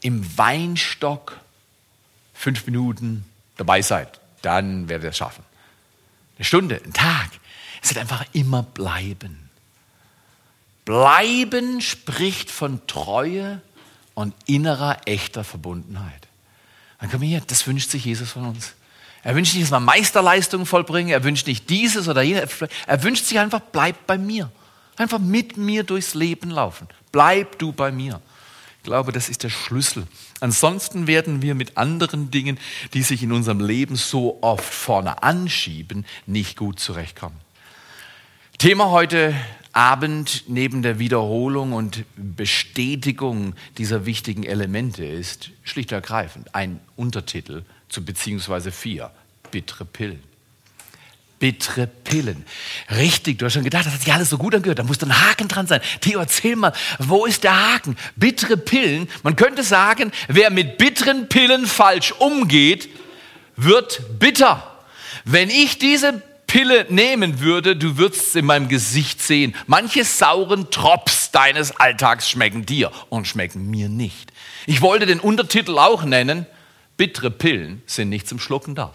im 0.00 0.38
Weinstock 0.38 1.38
fünf 2.32 2.64
Minuten 2.64 3.26
dabei 3.58 3.82
seid, 3.82 4.20
dann 4.40 4.88
werdet 4.88 5.04
ihr 5.04 5.10
es 5.10 5.18
schaffen. 5.18 5.44
Eine 6.38 6.44
Stunde, 6.46 6.80
ein 6.82 6.94
Tag, 6.94 7.28
es 7.82 7.90
wird 7.90 7.98
einfach 7.98 8.24
immer 8.32 8.62
bleiben. 8.62 9.50
Bleiben 10.86 11.82
spricht 11.82 12.50
von 12.50 12.86
Treue 12.86 13.60
und 14.14 14.34
innerer, 14.46 14.98
echter 15.06 15.44
Verbundenheit. 15.44 16.28
Dann 17.00 17.10
komm 17.10 17.22
hier, 17.22 17.42
das 17.46 17.66
wünscht 17.66 17.90
sich 17.90 18.04
Jesus 18.04 18.30
von 18.30 18.46
uns. 18.46 18.74
Er 19.24 19.34
wünscht 19.34 19.54
nicht, 19.54 19.64
dass 19.64 19.72
wir 19.72 19.80
Meisterleistungen 19.80 20.66
vollbringen, 20.66 21.10
er 21.10 21.24
wünscht 21.24 21.46
nicht 21.46 21.70
dieses 21.70 22.08
oder 22.08 22.22
jenes, 22.22 22.50
er 22.86 23.02
wünscht 23.02 23.24
sich 23.24 23.38
einfach, 23.38 23.60
bleib 23.60 24.06
bei 24.06 24.18
mir. 24.18 24.50
Einfach 24.96 25.18
mit 25.18 25.56
mir 25.56 25.84
durchs 25.84 26.14
Leben 26.14 26.50
laufen. 26.50 26.86
Bleib 27.12 27.58
du 27.58 27.72
bei 27.72 27.90
mir. 27.90 28.20
Ich 28.78 28.84
glaube, 28.84 29.12
das 29.12 29.28
ist 29.28 29.44
der 29.44 29.48
Schlüssel. 29.48 30.06
Ansonsten 30.40 31.06
werden 31.06 31.40
wir 31.40 31.54
mit 31.54 31.76
anderen 31.76 32.30
Dingen, 32.30 32.58
die 32.94 33.02
sich 33.02 33.22
in 33.22 33.32
unserem 33.32 33.60
Leben 33.60 33.96
so 33.96 34.38
oft 34.42 34.74
vorne 34.74 35.22
anschieben, 35.22 36.04
nicht 36.26 36.56
gut 36.56 36.80
zurechtkommen. 36.80 37.36
Thema 38.58 38.90
heute 38.90 39.34
Abend 39.72 40.44
neben 40.48 40.82
der 40.82 40.98
Wiederholung 40.98 41.72
und 41.72 42.04
Bestätigung 42.16 43.54
dieser 43.78 44.04
wichtigen 44.04 44.44
Elemente 44.44 45.04
ist 45.04 45.50
schlicht 45.64 45.92
und 45.92 45.96
ergreifend 45.96 46.54
ein 46.54 46.80
Untertitel 46.94 47.62
zu 47.88 48.04
beziehungsweise 48.04 48.70
vier, 48.70 49.10
bittere 49.50 49.86
Pillen. 49.86 50.22
Bittere 51.38 51.86
Pillen. 51.86 52.44
Richtig, 52.90 53.38
du 53.38 53.46
hast 53.46 53.54
schon 53.54 53.64
gedacht, 53.64 53.86
das 53.86 53.94
hat 53.94 54.02
sich 54.02 54.12
alles 54.12 54.30
so 54.30 54.38
gut 54.38 54.54
angehört, 54.54 54.78
da 54.78 54.84
muss 54.84 55.02
ein 55.02 55.28
Haken 55.28 55.48
dran 55.48 55.66
sein. 55.66 55.80
Theo, 56.00 56.20
erzähl 56.20 56.54
mal, 56.54 56.72
wo 56.98 57.24
ist 57.24 57.42
der 57.42 57.72
Haken? 57.72 57.96
Bittere 58.14 58.58
Pillen, 58.58 59.08
man 59.22 59.36
könnte 59.36 59.62
sagen, 59.62 60.12
wer 60.28 60.50
mit 60.50 60.76
bitteren 60.76 61.28
Pillen 61.28 61.66
falsch 61.66 62.12
umgeht, 62.12 62.88
wird 63.56 64.18
bitter. 64.18 64.80
Wenn 65.24 65.50
ich 65.50 65.78
diese 65.78 66.22
Pille 66.52 66.84
nehmen 66.90 67.40
würde, 67.40 67.76
du 67.76 67.96
würdest 67.96 68.26
es 68.26 68.34
in 68.34 68.44
meinem 68.44 68.68
Gesicht 68.68 69.22
sehen. 69.22 69.54
Manche 69.66 70.04
sauren 70.04 70.66
Drops 70.68 71.30
deines 71.30 71.74
Alltags 71.74 72.28
schmecken 72.28 72.66
dir 72.66 72.92
und 73.08 73.26
schmecken 73.26 73.70
mir 73.70 73.88
nicht. 73.88 74.34
Ich 74.66 74.82
wollte 74.82 75.06
den 75.06 75.18
Untertitel 75.18 75.78
auch 75.78 76.04
nennen, 76.04 76.44
bittere 76.98 77.30
Pillen 77.30 77.80
sind 77.86 78.10
nicht 78.10 78.28
zum 78.28 78.38
Schlucken 78.38 78.74
da. 78.74 78.92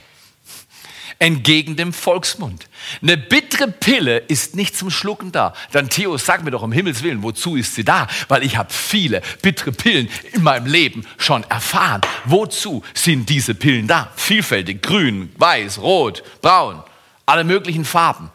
Entgegen 1.18 1.76
dem 1.76 1.94
Volksmund. 1.94 2.68
Eine 3.02 3.18
bittere 3.18 3.70
Pille 3.70 4.20
ist 4.20 4.56
nicht 4.56 4.78
zum 4.78 4.92
Schlucken 4.92 5.32
da. 5.32 5.56
Dann 5.72 5.90
Theo, 5.90 6.16
sag 6.18 6.44
mir 6.44 6.52
doch 6.52 6.62
um 6.62 6.72
Himmels 6.72 7.02
Willen, 7.02 7.24
wozu 7.24 7.56
ist 7.56 7.74
sie 7.74 7.84
da? 7.84 8.08
Weil 8.28 8.44
ich 8.44 8.56
habe 8.56 8.72
viele 8.72 9.24
bittere 9.42 9.72
Pillen 9.72 10.10
in 10.32 10.44
meinem 10.44 10.68
Leben 10.68 11.08
schon 11.18 11.44
erfahren. 11.46 12.02
Wozu 12.26 12.84
sind 12.94 13.28
diese 13.30 13.56
Pillen 13.56 13.88
da? 13.88 14.12
Vielfältig, 14.16 14.84
grün, 14.84 15.34
weiß, 15.40 15.80
rot, 15.80 16.22
braun 16.44 16.84
alle 17.28 17.44
möglichen 17.44 17.86
Farben. 17.86 18.32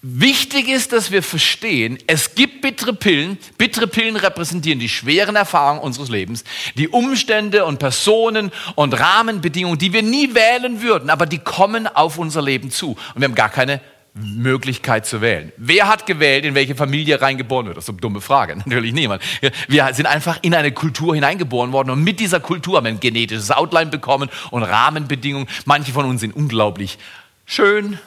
Wichtig 0.00 0.68
ist, 0.68 0.92
dass 0.92 1.10
wir 1.10 1.24
verstehen, 1.24 1.98
es 2.06 2.36
gibt 2.36 2.62
bittere 2.62 2.92
Pillen. 2.92 3.36
Bittere 3.56 3.88
Pillen 3.88 4.14
repräsentieren 4.14 4.78
die 4.78 4.88
schweren 4.88 5.34
Erfahrungen 5.34 5.80
unseres 5.80 6.08
Lebens, 6.08 6.44
die 6.76 6.88
Umstände 6.88 7.64
und 7.64 7.78
Personen 7.78 8.52
und 8.76 8.98
Rahmenbedingungen, 8.98 9.78
die 9.78 9.92
wir 9.92 10.02
nie 10.02 10.34
wählen 10.34 10.82
würden, 10.82 11.10
aber 11.10 11.26
die 11.26 11.38
kommen 11.38 11.88
auf 11.88 12.16
unser 12.16 12.42
Leben 12.42 12.70
zu. 12.70 12.90
Und 12.92 13.20
wir 13.20 13.24
haben 13.24 13.34
gar 13.34 13.48
keine 13.48 13.80
Möglichkeit 14.14 15.04
zu 15.04 15.20
wählen. 15.20 15.52
Wer 15.56 15.88
hat 15.88 16.06
gewählt, 16.06 16.44
in 16.44 16.54
welche 16.54 16.76
Familie 16.76 17.20
reingeboren 17.20 17.66
wird? 17.66 17.76
Das 17.76 17.84
ist 17.84 17.90
eine 17.90 17.98
dumme 17.98 18.20
Frage. 18.20 18.56
Natürlich 18.64 18.92
niemand. 18.92 19.22
Wir 19.66 19.92
sind 19.94 20.06
einfach 20.06 20.38
in 20.42 20.54
eine 20.54 20.70
Kultur 20.70 21.16
hineingeboren 21.16 21.72
worden 21.72 21.90
und 21.90 22.04
mit 22.04 22.20
dieser 22.20 22.38
Kultur 22.38 22.76
haben 22.76 22.84
wir 22.84 22.92
ein 22.92 23.00
genetisches 23.00 23.50
Outline 23.50 23.90
bekommen 23.90 24.30
und 24.50 24.62
Rahmenbedingungen. 24.62 25.48
Manche 25.64 25.92
von 25.92 26.04
uns 26.04 26.20
sind 26.20 26.36
unglaublich 26.36 26.98
schön, 27.48 27.98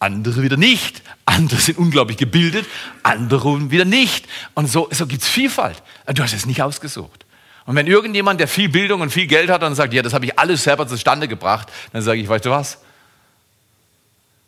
andere 0.00 0.42
wieder 0.42 0.56
nicht. 0.56 1.02
Andere 1.26 1.60
sind 1.60 1.78
unglaublich 1.78 2.16
gebildet, 2.16 2.66
andere 3.04 3.70
wieder 3.70 3.84
nicht. 3.84 4.26
Und 4.54 4.66
so, 4.66 4.88
so 4.90 5.06
gibt 5.06 5.22
es 5.22 5.28
Vielfalt. 5.28 5.80
Du 6.12 6.22
hast 6.22 6.32
es 6.32 6.46
nicht 6.46 6.62
ausgesucht. 6.62 7.26
Und 7.66 7.76
wenn 7.76 7.86
irgendjemand, 7.86 8.40
der 8.40 8.48
viel 8.48 8.68
Bildung 8.68 9.02
und 9.02 9.10
viel 9.10 9.28
Geld 9.28 9.50
hat, 9.50 9.62
dann 9.62 9.76
sagt, 9.76 9.92
ja, 9.92 10.02
das 10.02 10.12
habe 10.14 10.24
ich 10.24 10.36
alles 10.38 10.64
selber 10.64 10.88
zustande 10.88 11.28
gebracht, 11.28 11.68
dann 11.92 12.02
sage 12.02 12.20
ich, 12.20 12.28
weißt 12.28 12.46
du 12.46 12.50
was? 12.50 12.78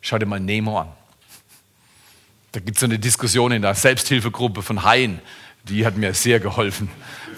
Schau 0.01 0.17
dir 0.17 0.25
mal 0.25 0.39
Nemo 0.39 0.81
an. 0.81 0.89
Da 2.51 2.59
gibt 2.59 2.75
es 2.75 2.81
so 2.81 2.85
eine 2.85 2.99
Diskussion 2.99 3.51
in 3.51 3.61
der 3.61 3.75
Selbsthilfegruppe 3.75 4.61
von 4.61 4.83
Hain. 4.83 5.21
Die 5.63 5.85
hat 5.85 5.95
mir 5.95 6.13
sehr 6.13 6.39
geholfen. 6.39 6.89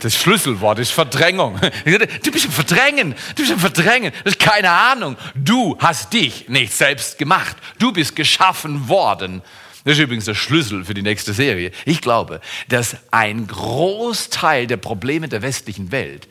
Das 0.05 0.13
Schlüsselwort 0.13 0.77
ist 0.77 0.91
Verdrängung. 0.91 1.59
Du 2.23 2.31
bist 2.31 2.45
im 2.45 2.51
Verdrängen. 2.51 3.15
Du 3.29 3.41
bist 3.41 3.51
im 3.51 3.59
Verdrängen. 3.59 4.13
Das 4.23 4.33
ist 4.33 4.39
keine 4.39 4.69
Ahnung. 4.69 5.17
Du 5.33 5.75
hast 5.79 6.13
dich 6.13 6.47
nicht 6.47 6.73
selbst 6.73 7.17
gemacht. 7.17 7.57
Du 7.79 7.91
bist 7.91 8.15
geschaffen 8.15 8.87
worden. 8.87 9.41
Das 9.83 9.93
ist 9.93 10.03
übrigens 10.03 10.25
der 10.25 10.35
Schlüssel 10.35 10.85
für 10.85 10.93
die 10.93 11.01
nächste 11.01 11.33
Serie. 11.33 11.71
Ich 11.85 12.01
glaube, 12.01 12.39
dass 12.67 12.97
ein 13.09 13.47
Großteil 13.47 14.67
der 14.67 14.77
Probleme 14.77 15.27
der 15.27 15.41
westlichen 15.41 15.91
Welt 15.91 16.27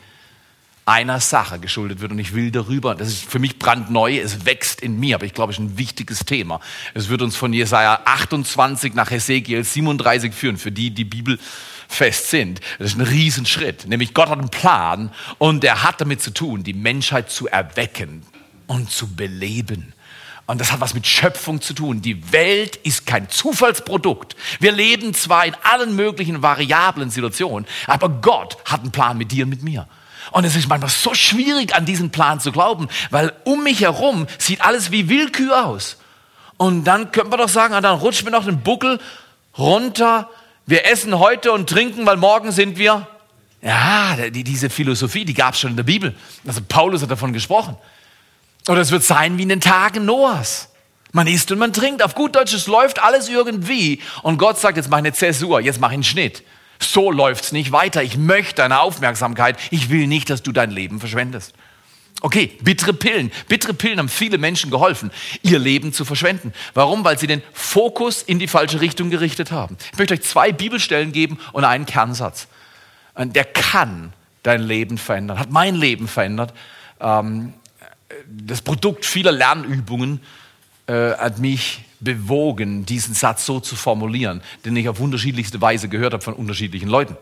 einer 0.86 1.18
Sache 1.18 1.58
geschuldet 1.58 2.00
wird 2.00 2.12
und 2.12 2.20
ich 2.20 2.32
will 2.32 2.52
darüber, 2.52 2.94
das 2.94 3.08
ist 3.08 3.24
für 3.24 3.40
mich 3.40 3.58
brandneu, 3.58 4.18
es 4.18 4.44
wächst 4.44 4.82
in 4.82 5.00
mir, 5.00 5.16
aber 5.16 5.24
ich 5.24 5.32
glaube, 5.34 5.52
es 5.52 5.58
ist 5.58 5.64
ein 5.64 5.78
wichtiges 5.78 6.20
Thema. 6.20 6.60
Es 6.92 7.08
wird 7.08 7.22
uns 7.22 7.34
von 7.34 7.52
Jesaja 7.52 8.02
28 8.04 8.94
nach 8.94 9.10
Hesekiel 9.10 9.64
37 9.64 10.32
führen, 10.32 10.58
für 10.58 10.70
die 10.70 10.90
die 10.90 11.06
Bibel 11.06 11.40
fest 11.88 12.30
sind. 12.30 12.60
Das 12.78 12.88
ist 12.88 12.98
ein 12.98 13.06
Riesenschritt, 13.06 13.86
nämlich 13.86 14.14
Gott 14.14 14.28
hat 14.28 14.38
einen 14.38 14.50
Plan 14.50 15.10
und 15.38 15.64
er 15.64 15.82
hat 15.82 16.00
damit 16.00 16.22
zu 16.22 16.32
tun, 16.32 16.62
die 16.62 16.74
Menschheit 16.74 17.30
zu 17.30 17.48
erwecken 17.48 18.22
und 18.66 18.90
zu 18.90 19.14
beleben. 19.14 19.92
Und 20.46 20.60
das 20.60 20.72
hat 20.72 20.80
was 20.80 20.92
mit 20.92 21.06
Schöpfung 21.06 21.62
zu 21.62 21.72
tun. 21.72 22.02
Die 22.02 22.32
Welt 22.32 22.76
ist 22.76 23.06
kein 23.06 23.30
Zufallsprodukt. 23.30 24.36
Wir 24.60 24.72
leben 24.72 25.14
zwar 25.14 25.46
in 25.46 25.56
allen 25.62 25.96
möglichen 25.96 26.42
variablen 26.42 27.10
Situationen, 27.10 27.66
aber 27.86 28.08
Gott 28.08 28.58
hat 28.66 28.80
einen 28.80 28.92
Plan 28.92 29.16
mit 29.16 29.32
dir 29.32 29.44
und 29.44 29.50
mit 29.50 29.62
mir. 29.62 29.88
Und 30.32 30.44
es 30.44 30.56
ist 30.56 30.68
manchmal 30.68 30.90
so 30.90 31.14
schwierig, 31.14 31.74
an 31.74 31.86
diesen 31.86 32.10
Plan 32.10 32.40
zu 32.40 32.52
glauben, 32.52 32.88
weil 33.10 33.32
um 33.44 33.62
mich 33.62 33.80
herum 33.82 34.26
sieht 34.38 34.60
alles 34.62 34.90
wie 34.90 35.08
Willkür 35.08 35.66
aus. 35.66 35.98
Und 36.56 36.84
dann 36.84 37.10
können 37.10 37.32
wir 37.32 37.36
doch 37.36 37.48
sagen, 37.48 37.74
ah, 37.74 37.80
dann 37.80 37.98
rutschen 37.98 38.26
wir 38.26 38.32
noch 38.32 38.44
den 38.44 38.60
Buckel 38.60 39.00
runter. 39.56 40.30
Wir 40.66 40.86
essen 40.86 41.18
heute 41.18 41.52
und 41.52 41.68
trinken, 41.68 42.06
weil 42.06 42.16
morgen 42.16 42.50
sind 42.50 42.78
wir. 42.78 43.06
Ja, 43.60 44.16
die, 44.30 44.44
diese 44.44 44.70
Philosophie, 44.70 45.24
die 45.24 45.34
gab 45.34 45.54
es 45.54 45.60
schon 45.60 45.70
in 45.70 45.76
der 45.76 45.84
Bibel. 45.84 46.14
Also 46.46 46.60
Paulus 46.66 47.02
hat 47.02 47.10
davon 47.10 47.32
gesprochen. 47.32 47.76
Oder 48.68 48.80
es 48.80 48.90
wird 48.90 49.02
sein 49.02 49.36
wie 49.36 49.42
in 49.42 49.50
den 49.50 49.60
Tagen 49.60 50.04
Noahs. 50.04 50.70
Man 51.12 51.26
isst 51.26 51.52
und 51.52 51.58
man 51.58 51.72
trinkt. 51.72 52.02
Auf 52.02 52.14
gut 52.14 52.34
Deutsch, 52.34 52.54
es 52.54 52.66
läuft 52.66 53.02
alles 53.02 53.28
irgendwie. 53.28 54.00
Und 54.22 54.38
Gott 54.38 54.58
sagt, 54.58 54.76
jetzt 54.76 54.90
mach 54.90 54.98
eine 54.98 55.12
Zäsur, 55.12 55.60
jetzt 55.60 55.80
mach 55.80 55.90
einen 55.90 56.02
Schnitt. 56.02 56.42
So 56.80 57.10
läuft's 57.10 57.52
nicht 57.52 57.72
weiter. 57.72 58.02
Ich 58.02 58.16
möchte 58.16 58.56
deine 58.56 58.80
Aufmerksamkeit. 58.80 59.58
Ich 59.70 59.90
will 59.90 60.06
nicht, 60.06 60.28
dass 60.28 60.42
du 60.42 60.52
dein 60.52 60.70
Leben 60.70 60.98
verschwendest. 60.98 61.54
Okay, 62.20 62.52
bittere 62.62 62.94
Pillen. 62.94 63.30
Bittere 63.48 63.74
Pillen 63.74 63.98
haben 63.98 64.08
viele 64.08 64.38
Menschen 64.38 64.70
geholfen, 64.70 65.10
ihr 65.42 65.58
Leben 65.58 65.92
zu 65.92 66.04
verschwenden. 66.04 66.54
Warum? 66.72 67.04
Weil 67.04 67.18
sie 67.18 67.26
den 67.26 67.42
Fokus 67.52 68.22
in 68.22 68.38
die 68.38 68.48
falsche 68.48 68.80
Richtung 68.80 69.10
gerichtet 69.10 69.52
haben. 69.52 69.76
Ich 69.92 69.98
möchte 69.98 70.14
euch 70.14 70.22
zwei 70.22 70.52
Bibelstellen 70.52 71.12
geben 71.12 71.38
und 71.52 71.64
einen 71.64 71.86
Kernsatz. 71.86 72.48
Der 73.16 73.44
kann 73.44 74.12
dein 74.42 74.62
Leben 74.62 74.98
verändern, 74.98 75.38
hat 75.38 75.50
mein 75.50 75.74
Leben 75.74 76.08
verändert. 76.08 76.54
Ähm, 77.00 77.52
das 78.28 78.62
Produkt 78.62 79.04
vieler 79.04 79.32
Lernübungen 79.32 80.20
äh, 80.86 81.12
hat 81.12 81.38
mich 81.38 81.84
bewogen, 82.00 82.86
diesen 82.86 83.14
Satz 83.14 83.46
so 83.46 83.60
zu 83.60 83.76
formulieren, 83.76 84.42
den 84.64 84.76
ich 84.76 84.88
auf 84.88 85.00
unterschiedlichste 85.00 85.60
Weise 85.60 85.88
gehört 85.88 86.12
habe 86.12 86.22
von 86.22 86.34
unterschiedlichen 86.34 86.88
Leuten. 86.88 87.16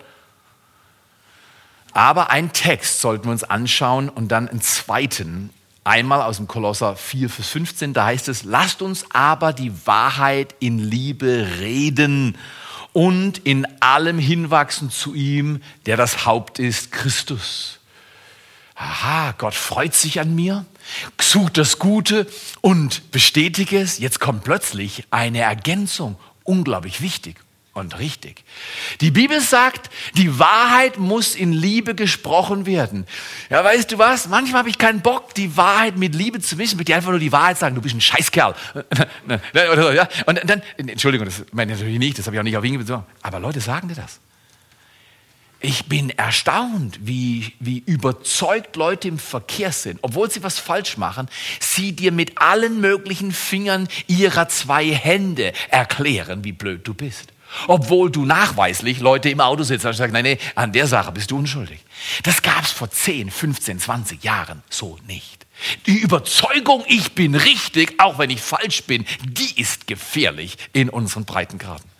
Aber 1.93 2.31
einen 2.31 2.53
Text 2.53 3.01
sollten 3.01 3.25
wir 3.25 3.33
uns 3.33 3.45
anschauen 3.45 4.09
und 4.09 4.29
dann 4.29 4.49
einen 4.49 4.63
zweiten, 4.63 5.51
einmal 5.85 6.23
aus 6.23 6.39
dem 6.39 6.49
Kolosser 6.49 6.97
4, 6.97 7.29
Vers 7.29 7.49
15, 7.49 7.93
da 7.93 8.07
heißt 8.07 8.29
es, 8.29 8.45
lasst 8.45 8.83
uns 8.83 9.05
aber 9.13 9.53
die 9.53 9.73
Wahrheit 9.87 10.55
in 10.59 10.79
Liebe 10.79 11.49
reden 11.61 12.39
und 12.93 13.39
in 13.39 13.67
allem 13.81 14.19
hinwachsen 14.19 14.91
zu 14.91 15.15
ihm, 15.15 15.63
der 15.87 15.97
das 15.97 16.25
Haupt 16.25 16.59
ist, 16.59 16.93
Christus. 16.93 17.79
Aha, 18.75 19.35
Gott 19.37 19.55
freut 19.55 19.95
sich 19.95 20.19
an 20.19 20.35
mir, 20.35 20.65
sucht 21.21 21.59
das 21.59 21.78
Gute 21.78 22.26
und 22.63 23.13
bestätige 23.13 23.78
es. 23.78 23.99
Jetzt 23.99 24.19
kommt 24.19 24.45
plötzlich 24.45 25.05
eine 25.11 25.41
Ergänzung, 25.41 26.17
unglaublich 26.43 27.00
wichtig 27.00 27.37
und 27.75 27.99
richtig. 27.99 28.45
Die 29.00 29.11
Bibel 29.11 29.41
sagt, 29.41 29.91
die 30.15 30.39
Wahrheit 30.39 30.99
muss 30.99 31.35
in 31.35 31.52
Liebe 31.52 31.95
gesprochen 31.95 32.67
werden. 32.67 33.06
Ja, 33.49 33.65
weißt 33.65 33.91
du 33.93 33.99
was? 33.99 34.28
Manchmal 34.28 34.61
habe 34.61 34.69
ich 34.69 34.76
keinen 34.76 35.00
Bock, 35.00 35.35
die 35.35 35.56
Wahrheit 35.56 35.97
mit 35.97 36.15
Liebe 36.15 36.41
zu 36.41 36.58
wissen, 36.58 36.76
mit 36.76 36.89
dir 36.89 36.97
einfach 36.97 37.11
nur 37.11 37.19
die 37.19 37.32
Wahrheit 37.32 37.58
sagen, 37.58 37.75
du 37.75 37.80
bist 37.80 37.95
ein 37.95 38.00
Scheißkerl. 38.00 38.54
Und 40.26 40.41
dann, 40.45 40.63
Entschuldigung, 40.76 41.25
das 41.25 41.45
meine 41.52 41.73
ich 41.73 41.78
natürlich 41.78 41.99
nicht, 41.99 42.19
das 42.19 42.26
habe 42.26 42.37
ich 42.37 42.41
auch 42.41 42.45
nicht 42.45 42.56
auf 42.56 42.65
ihn 42.65 42.78
bezogen. 42.78 43.06
Aber 43.23 43.41
Leute 43.41 43.61
sagen 43.61 43.89
dir 43.89 43.95
das. 43.95 44.21
Ich 45.65 45.87
bin 45.87 46.11
erstaunt, 46.11 46.99
wie, 47.02 47.52
wie 47.61 47.78
überzeugt 47.87 48.75
Leute 48.75 49.06
im 49.06 49.19
Verkehr 49.19 49.71
sind, 49.71 50.00
obwohl 50.02 50.28
sie 50.28 50.43
was 50.43 50.58
falsch 50.58 50.97
machen, 50.97 51.28
sie 51.61 51.93
dir 51.93 52.11
mit 52.11 52.37
allen 52.39 52.80
möglichen 52.80 53.30
Fingern 53.30 53.89
ihrer 54.08 54.49
zwei 54.49 54.93
Hände 54.93 55.52
erklären, 55.71 56.43
wie 56.43 56.50
blöd 56.50 56.87
du 56.87 56.95
bist. 56.95 57.31
Obwohl 57.67 58.10
du 58.10 58.25
nachweislich 58.25 59.00
Leute 59.00 59.28
im 59.30 59.41
Auto 59.41 59.62
sitzt 59.62 59.84
und 59.84 59.93
sagst, 59.93 60.12
nein, 60.12 60.25
nee, 60.25 60.38
an 60.54 60.73
der 60.73 60.86
Sache 60.86 61.12
bist 61.12 61.30
du 61.30 61.38
unschuldig. 61.38 61.80
Das 62.23 62.43
gab 62.43 62.65
es 62.65 62.73
vor 62.73 62.91
10, 62.91 63.30
15, 63.30 63.78
20 63.78 64.25
Jahren 64.25 64.62
so 64.71 64.99
nicht. 65.06 65.47
Die 65.86 65.99
Überzeugung, 65.99 66.84
ich 66.88 67.12
bin 67.12 67.34
richtig, 67.34 68.00
auch 68.00 68.19
wenn 68.19 68.30
ich 68.30 68.41
falsch 68.41 68.84
bin, 68.84 69.06
die 69.23 69.60
ist 69.60 69.86
gefährlich 69.86 70.56
in 70.73 70.88
unseren 70.88 71.25
Breitengraden. 71.25 71.93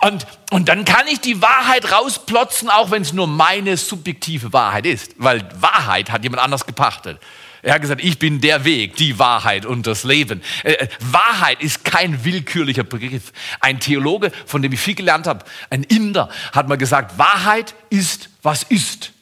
Und, 0.00 0.26
und 0.50 0.68
dann 0.68 0.84
kann 0.84 1.06
ich 1.06 1.20
die 1.20 1.42
Wahrheit 1.42 1.90
rausplotzen, 1.90 2.70
auch 2.70 2.90
wenn 2.90 3.02
es 3.02 3.12
nur 3.12 3.26
meine 3.26 3.76
subjektive 3.76 4.52
Wahrheit 4.52 4.86
ist. 4.86 5.14
Weil 5.18 5.46
Wahrheit 5.60 6.10
hat 6.10 6.22
jemand 6.22 6.42
anders 6.42 6.66
gepachtet. 6.66 7.20
Er 7.62 7.74
hat 7.74 7.82
gesagt, 7.82 8.02
ich 8.02 8.18
bin 8.18 8.40
der 8.40 8.64
Weg, 8.64 8.96
die 8.96 9.20
Wahrheit 9.20 9.64
und 9.64 9.86
das 9.86 10.02
Leben. 10.02 10.42
Äh, 10.64 10.72
äh, 10.72 10.88
Wahrheit 10.98 11.62
ist 11.62 11.84
kein 11.84 12.24
willkürlicher 12.24 12.82
Begriff. 12.82 13.32
Ein 13.60 13.78
Theologe, 13.78 14.32
von 14.46 14.62
dem 14.62 14.72
ich 14.72 14.80
viel 14.80 14.96
gelernt 14.96 15.28
habe, 15.28 15.44
ein 15.70 15.84
Inder, 15.84 16.28
hat 16.52 16.68
mal 16.68 16.76
gesagt, 16.76 17.18
Wahrheit 17.18 17.74
ist, 17.88 18.30
was 18.42 18.64
ist. 18.64 19.12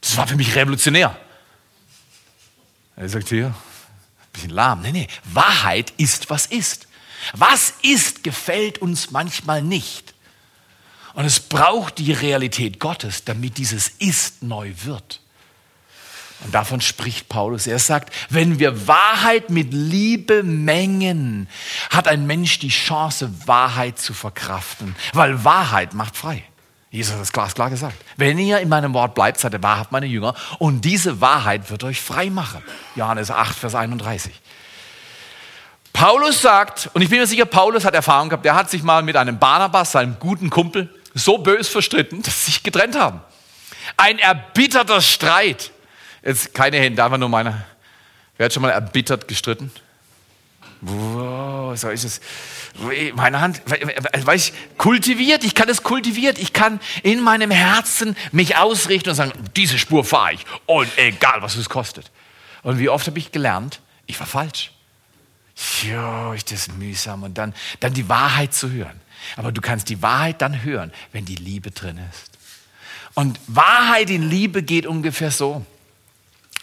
Das 0.00 0.16
war 0.16 0.26
für 0.26 0.36
mich 0.36 0.54
revolutionär. 0.54 1.14
Er 2.96 3.08
sagt 3.08 3.28
hier, 3.28 3.48
ein 3.48 3.54
bisschen 4.32 4.50
lahm. 4.50 4.80
Nee, 4.80 4.92
nee, 4.92 5.08
Wahrheit 5.24 5.92
ist, 5.98 6.30
was 6.30 6.46
ist. 6.46 6.88
Was 7.34 7.74
ist, 7.82 8.24
gefällt 8.24 8.78
uns 8.78 9.10
manchmal 9.10 9.60
nicht. 9.60 10.14
Und 11.12 11.26
es 11.26 11.40
braucht 11.40 11.98
die 11.98 12.12
Realität 12.12 12.80
Gottes, 12.80 13.24
damit 13.24 13.58
dieses 13.58 13.88
Ist 13.98 14.42
neu 14.42 14.72
wird. 14.84 15.20
Und 16.44 16.54
davon 16.54 16.80
spricht 16.80 17.28
Paulus. 17.28 17.66
Er 17.66 17.78
sagt, 17.78 18.14
wenn 18.30 18.58
wir 18.58 18.86
Wahrheit 18.86 19.50
mit 19.50 19.72
Liebe 19.72 20.42
mengen, 20.44 21.48
hat 21.90 22.06
ein 22.06 22.26
Mensch 22.26 22.60
die 22.60 22.68
Chance, 22.68 23.30
Wahrheit 23.46 23.98
zu 23.98 24.14
verkraften, 24.14 24.94
weil 25.12 25.44
Wahrheit 25.44 25.94
macht 25.94 26.16
frei. 26.16 26.44
Jesus 26.90 27.14
hat 27.14 27.20
das 27.20 27.32
glasklar 27.32 27.70
gesagt. 27.70 27.96
Wenn 28.16 28.38
ihr 28.38 28.60
in 28.60 28.68
meinem 28.68 28.94
Wort 28.94 29.14
bleibt, 29.14 29.38
seid 29.38 29.52
ihr 29.52 29.62
wahrhaft 29.62 29.92
meine 29.92 30.06
Jünger 30.06 30.34
und 30.58 30.82
diese 30.82 31.20
Wahrheit 31.20 31.70
wird 31.70 31.84
euch 31.84 32.00
frei 32.00 32.30
machen. 32.30 32.62
Johannes 32.94 33.30
8, 33.30 33.58
Vers 33.58 33.74
31. 33.74 34.32
Paulus 35.92 36.40
sagt, 36.40 36.90
und 36.94 37.02
ich 37.02 37.10
bin 37.10 37.18
mir 37.18 37.26
sicher, 37.26 37.44
Paulus 37.44 37.84
hat 37.84 37.94
Erfahrung 37.94 38.28
gehabt, 38.28 38.44
der 38.44 38.54
hat 38.54 38.70
sich 38.70 38.82
mal 38.82 39.02
mit 39.02 39.16
einem 39.16 39.38
Barnabas, 39.38 39.92
seinem 39.92 40.16
guten 40.18 40.48
Kumpel, 40.48 40.88
so 41.12 41.38
bös 41.38 41.68
verstritten, 41.68 42.22
dass 42.22 42.44
sie 42.44 42.52
sich 42.52 42.62
getrennt 42.62 42.96
haben. 42.96 43.20
Ein 43.96 44.18
erbitterter 44.18 45.00
Streit. 45.02 45.72
Jetzt 46.22 46.54
keine 46.54 46.78
Hände, 46.78 47.02
einfach 47.02 47.18
nur 47.18 47.28
meine. 47.28 47.64
Wer 48.36 48.46
hat 48.46 48.52
schon 48.52 48.62
mal 48.62 48.70
erbittert 48.70 49.28
gestritten? 49.28 49.70
Wow, 50.80 51.76
so 51.76 51.88
ist 51.90 52.04
es. 52.04 52.20
Meine 53.14 53.40
Hand, 53.40 53.60
weiß 53.66 54.50
ich, 54.50 54.78
kultiviert, 54.78 55.42
ich 55.42 55.54
kann 55.54 55.68
es 55.68 55.82
kultiviert, 55.82 56.38
ich 56.38 56.52
kann 56.52 56.78
in 57.02 57.20
meinem 57.20 57.50
Herzen 57.50 58.16
mich 58.30 58.56
ausrichten 58.56 59.10
und 59.10 59.16
sagen, 59.16 59.32
diese 59.56 59.78
Spur 59.78 60.04
fahre 60.04 60.34
ich 60.34 60.46
und 60.66 60.88
egal, 60.96 61.42
was 61.42 61.56
es 61.56 61.68
kostet. 61.68 62.12
Und 62.62 62.78
wie 62.78 62.88
oft 62.88 63.06
habe 63.08 63.18
ich 63.18 63.32
gelernt, 63.32 63.80
ich 64.06 64.18
war 64.20 64.26
falsch. 64.26 64.70
Jo, 65.82 66.32
ist 66.32 66.52
das 66.52 66.68
mühsam. 66.68 67.24
Und 67.24 67.36
dann, 67.36 67.54
dann 67.80 67.92
die 67.94 68.08
Wahrheit 68.08 68.54
zu 68.54 68.70
hören. 68.70 69.00
Aber 69.36 69.50
du 69.50 69.60
kannst 69.60 69.88
die 69.88 70.00
Wahrheit 70.02 70.40
dann 70.40 70.62
hören, 70.62 70.92
wenn 71.12 71.24
die 71.24 71.34
Liebe 71.34 71.70
drin 71.72 71.98
ist. 72.10 72.30
Und 73.14 73.40
Wahrheit 73.48 74.10
in 74.10 74.28
Liebe 74.28 74.62
geht 74.62 74.86
ungefähr 74.86 75.32
so. 75.32 75.64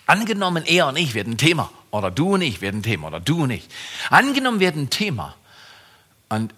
Angenommen, 0.06 0.66
er 0.66 0.88
und 0.88 0.98
ich 0.98 1.14
werden 1.14 1.38
Thema. 1.38 1.72
Oder 1.92 2.12
du 2.12 2.34
und 2.34 2.42
ich 2.42 2.62
werden 2.62 2.84
Thema. 2.84 3.08
Oder 3.08 3.20
du 3.20 3.44
und 3.44 3.52
ich. 3.52 3.68
Angenommen 4.10 4.60
werden 4.60 4.84
ein 4.84 4.90
Thema. 4.90 5.36
Und, 6.30 6.54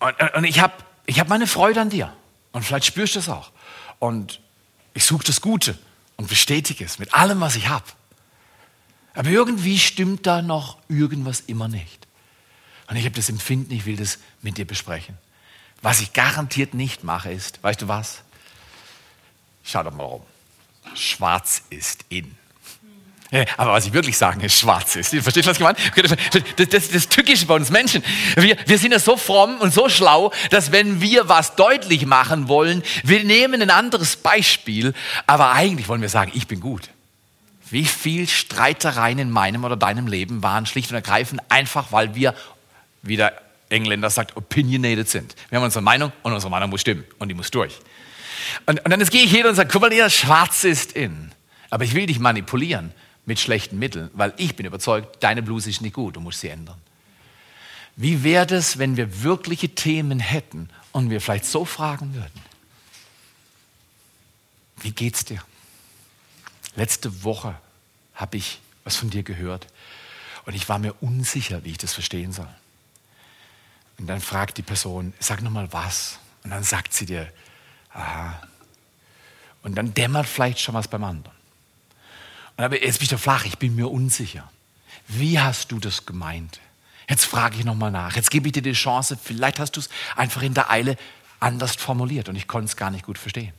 und, 0.00 0.34
und 0.34 0.44
ich 0.44 0.60
habe 0.60 0.74
ich 1.06 1.20
hab 1.20 1.28
meine 1.28 1.46
Freude 1.46 1.80
an 1.80 1.90
dir. 1.90 2.12
Und 2.52 2.64
vielleicht 2.64 2.86
spürst 2.86 3.14
du 3.14 3.20
es 3.20 3.28
auch. 3.28 3.50
Und 3.98 4.40
ich 4.94 5.04
suche 5.04 5.24
das 5.24 5.40
Gute 5.40 5.78
und 6.16 6.28
bestätige 6.28 6.84
es 6.84 6.98
mit 6.98 7.14
allem, 7.14 7.40
was 7.40 7.56
ich 7.56 7.68
habe. 7.68 7.84
Aber 9.14 9.28
irgendwie 9.30 9.78
stimmt 9.78 10.26
da 10.26 10.42
noch 10.42 10.78
irgendwas 10.88 11.40
immer 11.40 11.68
nicht. 11.68 12.06
Und 12.88 12.96
ich 12.96 13.04
habe 13.04 13.14
das 13.14 13.28
Empfinden, 13.28 13.72
ich 13.72 13.86
will 13.86 13.96
das 13.96 14.18
mit 14.42 14.58
dir 14.58 14.66
besprechen. 14.66 15.16
Was 15.82 16.00
ich 16.00 16.12
garantiert 16.12 16.74
nicht 16.74 17.04
mache, 17.04 17.30
ist, 17.30 17.62
weißt 17.62 17.82
du 17.82 17.88
was? 17.88 18.22
Schau 19.64 19.82
doch 19.82 19.92
mal 19.92 20.04
rum. 20.04 20.22
Schwarz 20.94 21.62
ist 21.70 22.04
in. 22.08 22.36
Aber 23.56 23.72
was 23.72 23.86
ich 23.86 23.92
wirklich 23.92 24.16
sagen 24.16 24.40
ist, 24.40 24.58
schwarz 24.58 24.96
ist. 24.96 25.10
Verstehst 25.10 25.46
du, 25.46 25.50
was 25.50 25.56
ich 25.56 25.62
meine? 25.62 25.76
Das, 26.56 26.68
das, 26.68 26.90
das 26.90 27.08
Tückische 27.08 27.46
bei 27.46 27.54
uns 27.54 27.70
Menschen. 27.70 28.02
Wir, 28.36 28.56
wir 28.66 28.78
sind 28.78 28.92
ja 28.92 28.98
so 28.98 29.16
fromm 29.16 29.58
und 29.58 29.74
so 29.74 29.88
schlau, 29.88 30.32
dass 30.50 30.70
wenn 30.72 31.00
wir 31.00 31.28
was 31.28 31.56
deutlich 31.56 32.06
machen 32.06 32.48
wollen, 32.48 32.82
wir 33.02 33.24
nehmen 33.24 33.62
ein 33.62 33.70
anderes 33.70 34.16
Beispiel, 34.16 34.94
aber 35.26 35.52
eigentlich 35.52 35.88
wollen 35.88 36.02
wir 36.02 36.08
sagen, 36.08 36.30
ich 36.34 36.46
bin 36.46 36.60
gut. 36.60 36.88
Wie 37.68 37.84
viel 37.84 38.28
Streitereien 38.28 39.18
in 39.18 39.30
meinem 39.30 39.64
oder 39.64 39.76
deinem 39.76 40.06
Leben 40.06 40.42
waren 40.44 40.66
schlicht 40.66 40.90
und 40.90 40.94
ergreifend 40.94 41.42
einfach, 41.48 41.90
weil 41.90 42.14
wir, 42.14 42.34
wie 43.02 43.16
der 43.16 43.40
Engländer 43.68 44.08
sagt, 44.08 44.36
opinionated 44.36 45.08
sind. 45.08 45.34
Wir 45.48 45.58
haben 45.58 45.64
unsere 45.64 45.82
Meinung 45.82 46.12
und 46.22 46.32
unsere 46.32 46.50
Meinung 46.50 46.70
muss 46.70 46.82
stimmen 46.82 47.04
und 47.18 47.28
die 47.28 47.34
muss 47.34 47.50
durch. 47.50 47.76
Und, 48.66 48.84
und 48.84 48.90
dann 48.90 49.04
gehe 49.06 49.24
ich 49.24 49.30
hin 49.30 49.46
und 49.46 49.54
sage, 49.54 49.68
guck 49.72 49.82
mal, 49.82 49.92
ihr 49.92 50.10
schwarz 50.10 50.64
ist 50.64 50.92
in. 50.92 51.32
Aber 51.70 51.84
ich 51.84 51.94
will 51.94 52.06
dich 52.06 52.18
manipulieren 52.18 52.92
mit 53.24 53.40
schlechten 53.40 53.78
Mitteln, 53.78 54.10
weil 54.12 54.32
ich 54.36 54.56
bin 54.56 54.66
überzeugt, 54.66 55.22
deine 55.22 55.42
Bluse 55.42 55.70
ist 55.70 55.80
nicht 55.80 55.94
gut, 55.94 56.16
du 56.16 56.20
musst 56.20 56.40
sie 56.40 56.48
ändern. 56.48 56.80
Wie 57.96 58.22
wäre 58.22 58.54
es, 58.54 58.78
wenn 58.78 58.96
wir 58.96 59.22
wirkliche 59.22 59.70
Themen 59.70 60.20
hätten 60.20 60.68
und 60.92 61.10
wir 61.10 61.20
vielleicht 61.20 61.46
so 61.46 61.64
fragen 61.64 62.14
würden? 62.14 62.40
Wie 64.82 64.92
geht's 64.92 65.24
dir? 65.24 65.42
Letzte 66.76 67.24
Woche 67.24 67.56
habe 68.14 68.36
ich 68.36 68.60
was 68.84 68.96
von 68.96 69.10
dir 69.10 69.22
gehört 69.22 69.66
und 70.44 70.54
ich 70.54 70.68
war 70.68 70.78
mir 70.78 70.94
unsicher, 71.00 71.64
wie 71.64 71.70
ich 71.70 71.78
das 71.78 71.94
verstehen 71.94 72.32
soll. 72.32 72.48
Und 73.98 74.06
dann 74.06 74.20
fragt 74.20 74.58
die 74.58 74.62
Person, 74.62 75.14
sag 75.18 75.42
nochmal 75.42 75.72
was. 75.72 76.18
Und 76.44 76.50
dann 76.50 76.62
sagt 76.62 76.92
sie 76.92 77.06
dir, 77.06 77.32
aha. 77.96 78.40
Und 79.62 79.74
dann 79.74 79.94
dämmert 79.94 80.26
vielleicht 80.26 80.60
schon 80.60 80.74
was 80.74 80.88
beim 80.88 81.04
anderen. 81.04 81.36
Aber 82.56 82.82
jetzt 82.82 82.98
bin 82.98 83.04
ich 83.04 83.10
doch 83.10 83.18
flach, 83.18 83.44
ich 83.44 83.58
bin 83.58 83.74
mir 83.74 83.90
unsicher. 83.90 84.50
Wie 85.08 85.40
hast 85.40 85.72
du 85.72 85.78
das 85.78 86.06
gemeint? 86.06 86.60
Jetzt 87.08 87.24
frage 87.24 87.58
ich 87.58 87.64
nochmal 87.64 87.90
nach. 87.90 88.16
Jetzt 88.16 88.30
gebe 88.30 88.48
ich 88.48 88.52
dir 88.52 88.62
die 88.62 88.72
Chance, 88.72 89.18
vielleicht 89.22 89.58
hast 89.58 89.72
du 89.72 89.80
es 89.80 89.88
einfach 90.16 90.42
in 90.42 90.54
der 90.54 90.70
Eile 90.70 90.96
anders 91.38 91.76
formuliert 91.76 92.28
und 92.28 92.36
ich 92.36 92.48
konnte 92.48 92.66
es 92.66 92.76
gar 92.76 92.90
nicht 92.90 93.04
gut 93.04 93.18
verstehen. 93.18 93.52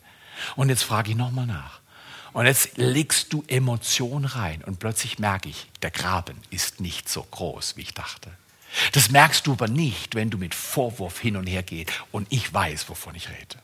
Und 0.56 0.70
jetzt 0.70 0.84
frage 0.84 1.12
ich 1.12 1.18
nochmal 1.18 1.46
nach. 1.46 1.80
Und 2.34 2.46
jetzt 2.46 2.78
legst 2.78 3.34
du 3.34 3.44
Emotion 3.48 4.26
rein 4.26 4.64
und 4.64 4.80
plötzlich 4.80 5.18
merke 5.20 5.50
ich, 5.50 5.68
der 5.82 5.92
Graben 5.92 6.38
ist 6.50 6.82
nicht 6.82 7.10
so 7.10 7.24
groß, 7.24 7.78
wie 7.78 7.82
ich 7.82 7.94
dachte. 7.94 8.32
Das 8.92 9.10
merkst 9.10 9.48
du 9.48 9.54
aber 9.54 9.68
nicht, 9.68 10.14
wenn 10.16 10.30
du 10.30 10.38
mit 10.38 10.54
Vorwurf 10.54 11.20
hin 11.20 11.38
und 11.38 11.48
her 11.48 11.64
gehst 11.64 11.92
und 12.12 12.28
ich 12.30 12.54
weiß, 12.54 12.90
wovon 12.90 13.16
ich 13.16 13.30
rede. 13.30 13.58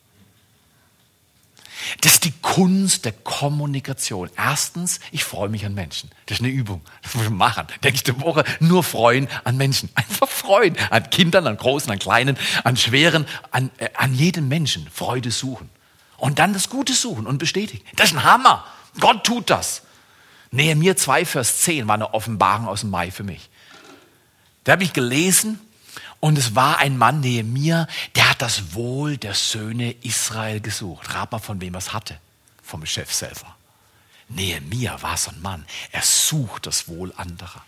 Das 2.02 2.14
ist 2.14 2.24
die 2.24 2.34
Kunst 2.42 3.06
der 3.06 3.12
Kommunikation. 3.12 4.30
Erstens, 4.38 5.00
ich 5.12 5.24
freue 5.24 5.50
mich 5.50 5.66
an 5.66 5.74
Menschen. 5.74 6.10
Das 6.26 6.38
ist 6.40 6.44
eine 6.44 6.54
Übung. 6.54 6.82
Das 7.02 7.16
muss 7.16 7.26
ich 7.26 7.30
machen. 7.30 7.68
Denke 7.84 7.96
ich 7.96 8.04
die 8.04 8.20
Woche 8.22 8.44
nur 8.60 8.84
freuen 8.84 9.28
an 9.44 9.58
Menschen. 9.58 9.90
Einfach 9.96 10.30
freuen. 10.30 10.78
An 10.90 11.10
Kindern, 11.10 11.48
an 11.48 11.58
Großen, 11.58 11.92
an 11.92 12.00
Kleinen, 12.00 12.38
an 12.64 12.78
Schweren, 12.78 13.26
an, 13.52 13.72
äh, 13.78 13.90
an 13.96 14.14
jedem 14.14 14.48
Menschen. 14.48 14.88
Freude 14.92 15.32
suchen. 15.32 15.70
Und 16.18 16.40
dann 16.40 16.54
das 16.54 16.70
Gute 16.70 16.94
suchen 16.94 17.28
und 17.28 17.38
bestätigen. 17.38 17.84
Das 17.96 18.12
ist 18.12 18.18
ein 18.18 18.24
Hammer. 18.24 18.66
Gott 19.00 19.24
tut 19.24 19.50
das. 19.50 19.84
Nehemiah 20.52 20.96
2, 20.96 21.26
Vers 21.26 21.62
10 21.62 21.88
war 21.88 21.96
eine 21.96 22.14
Offenbarung 22.14 22.68
aus 22.68 22.82
dem 22.82 22.92
Mai 22.92 23.10
für 23.10 23.24
mich. 23.24 23.50
Da 24.64 24.74
habe 24.74 24.84
ich 24.84 24.94
gelesen 24.94 25.60
und 26.24 26.38
es 26.38 26.56
war 26.56 26.78
ein 26.78 26.98
Mann, 26.98 27.20
Nehemiah, 27.20 27.86
der 28.16 28.30
hat 28.30 28.42
das 28.42 28.74
Wohl 28.76 29.18
der 29.18 29.34
Söhne 29.34 29.92
Israel 30.04 30.62
gesucht. 30.62 31.14
Rat 31.14 31.34
mal, 31.34 31.40
von 31.40 31.60
wem 31.60 31.74
er 31.74 31.80
es 31.80 31.92
hatte. 31.92 32.18
Vom 32.64 32.86
Chef 32.86 33.14
selber. 33.14 33.58
Nehemiah 34.30 35.02
war 35.02 35.18
so 35.18 35.32
ein 35.32 35.42
Mann. 35.42 35.66
Er 35.92 36.02
sucht 36.02 36.66
das 36.66 36.88
Wohl 36.88 37.12
anderer. 37.18 37.66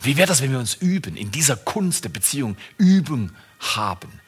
Wie 0.00 0.16
wäre 0.16 0.26
das, 0.26 0.40
wenn 0.40 0.52
wir 0.52 0.58
uns 0.58 0.72
üben, 0.72 1.18
in 1.18 1.32
dieser 1.32 1.54
Kunst 1.54 2.04
der 2.04 2.08
Beziehung 2.08 2.56
Übung 2.78 3.32
haben? 3.60 4.22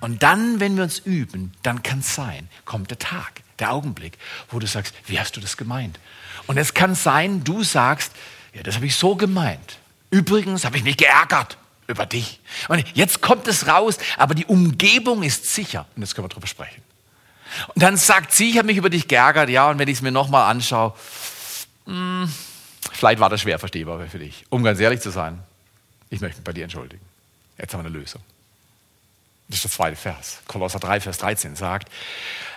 Und 0.00 0.22
dann, 0.22 0.58
wenn 0.58 0.76
wir 0.76 0.84
uns 0.84 1.00
üben, 1.00 1.52
dann 1.62 1.82
kann 1.82 1.98
es 1.98 2.14
sein, 2.14 2.48
kommt 2.64 2.88
der 2.88 3.00
Tag, 3.00 3.42
der 3.58 3.70
Augenblick, 3.72 4.16
wo 4.48 4.58
du 4.58 4.66
sagst, 4.66 4.94
wie 5.04 5.20
hast 5.20 5.36
du 5.36 5.42
das 5.42 5.58
gemeint? 5.58 6.00
Und 6.46 6.56
es 6.56 6.72
kann 6.72 6.94
sein, 6.94 7.44
du 7.44 7.64
sagst, 7.64 8.12
ja, 8.54 8.62
das 8.62 8.76
habe 8.76 8.86
ich 8.86 8.96
so 8.96 9.14
gemeint. 9.14 9.76
Übrigens 10.08 10.64
habe 10.64 10.78
ich 10.78 10.84
mich 10.84 10.96
geärgert 10.96 11.58
über 11.90 12.06
dich. 12.06 12.40
Und 12.68 12.84
jetzt 12.94 13.20
kommt 13.20 13.46
es 13.48 13.66
raus, 13.66 13.98
aber 14.16 14.34
die 14.34 14.46
Umgebung 14.46 15.22
ist 15.22 15.46
sicher. 15.52 15.86
Und 15.96 16.02
jetzt 16.02 16.14
können 16.14 16.24
wir 16.24 16.30
drüber 16.30 16.46
sprechen. 16.46 16.82
Und 17.74 17.82
dann 17.82 17.96
sagt 17.96 18.32
sie, 18.32 18.50
ich 18.50 18.58
habe 18.58 18.66
mich 18.66 18.76
über 18.76 18.90
dich 18.90 19.08
geärgert, 19.08 19.50
ja, 19.50 19.68
und 19.70 19.78
wenn 19.78 19.88
ich 19.88 19.98
es 19.98 20.02
mir 20.02 20.12
nochmal 20.12 20.50
anschaue, 20.50 20.94
mh, 21.86 22.22
hm, 22.22 22.34
vielleicht 22.92 23.20
war 23.20 23.28
das 23.28 23.40
schwer 23.40 23.58
verstehbar 23.58 24.06
für 24.06 24.18
dich. 24.18 24.44
Um 24.48 24.62
ganz 24.62 24.78
ehrlich 24.80 25.00
zu 25.00 25.10
sein, 25.10 25.40
ich 26.10 26.20
möchte 26.20 26.38
mich 26.38 26.44
bei 26.44 26.52
dir 26.52 26.64
entschuldigen. 26.64 27.04
Jetzt 27.58 27.74
haben 27.74 27.82
wir 27.82 27.88
eine 27.88 27.98
Lösung. 27.98 28.22
Das 29.48 29.58
ist 29.58 29.64
der 29.64 29.70
zweite 29.70 29.96
Vers. 29.96 30.40
Kolosser 30.46 30.78
3, 30.78 31.00
Vers 31.00 31.18
13 31.18 31.56
sagt, 31.56 31.90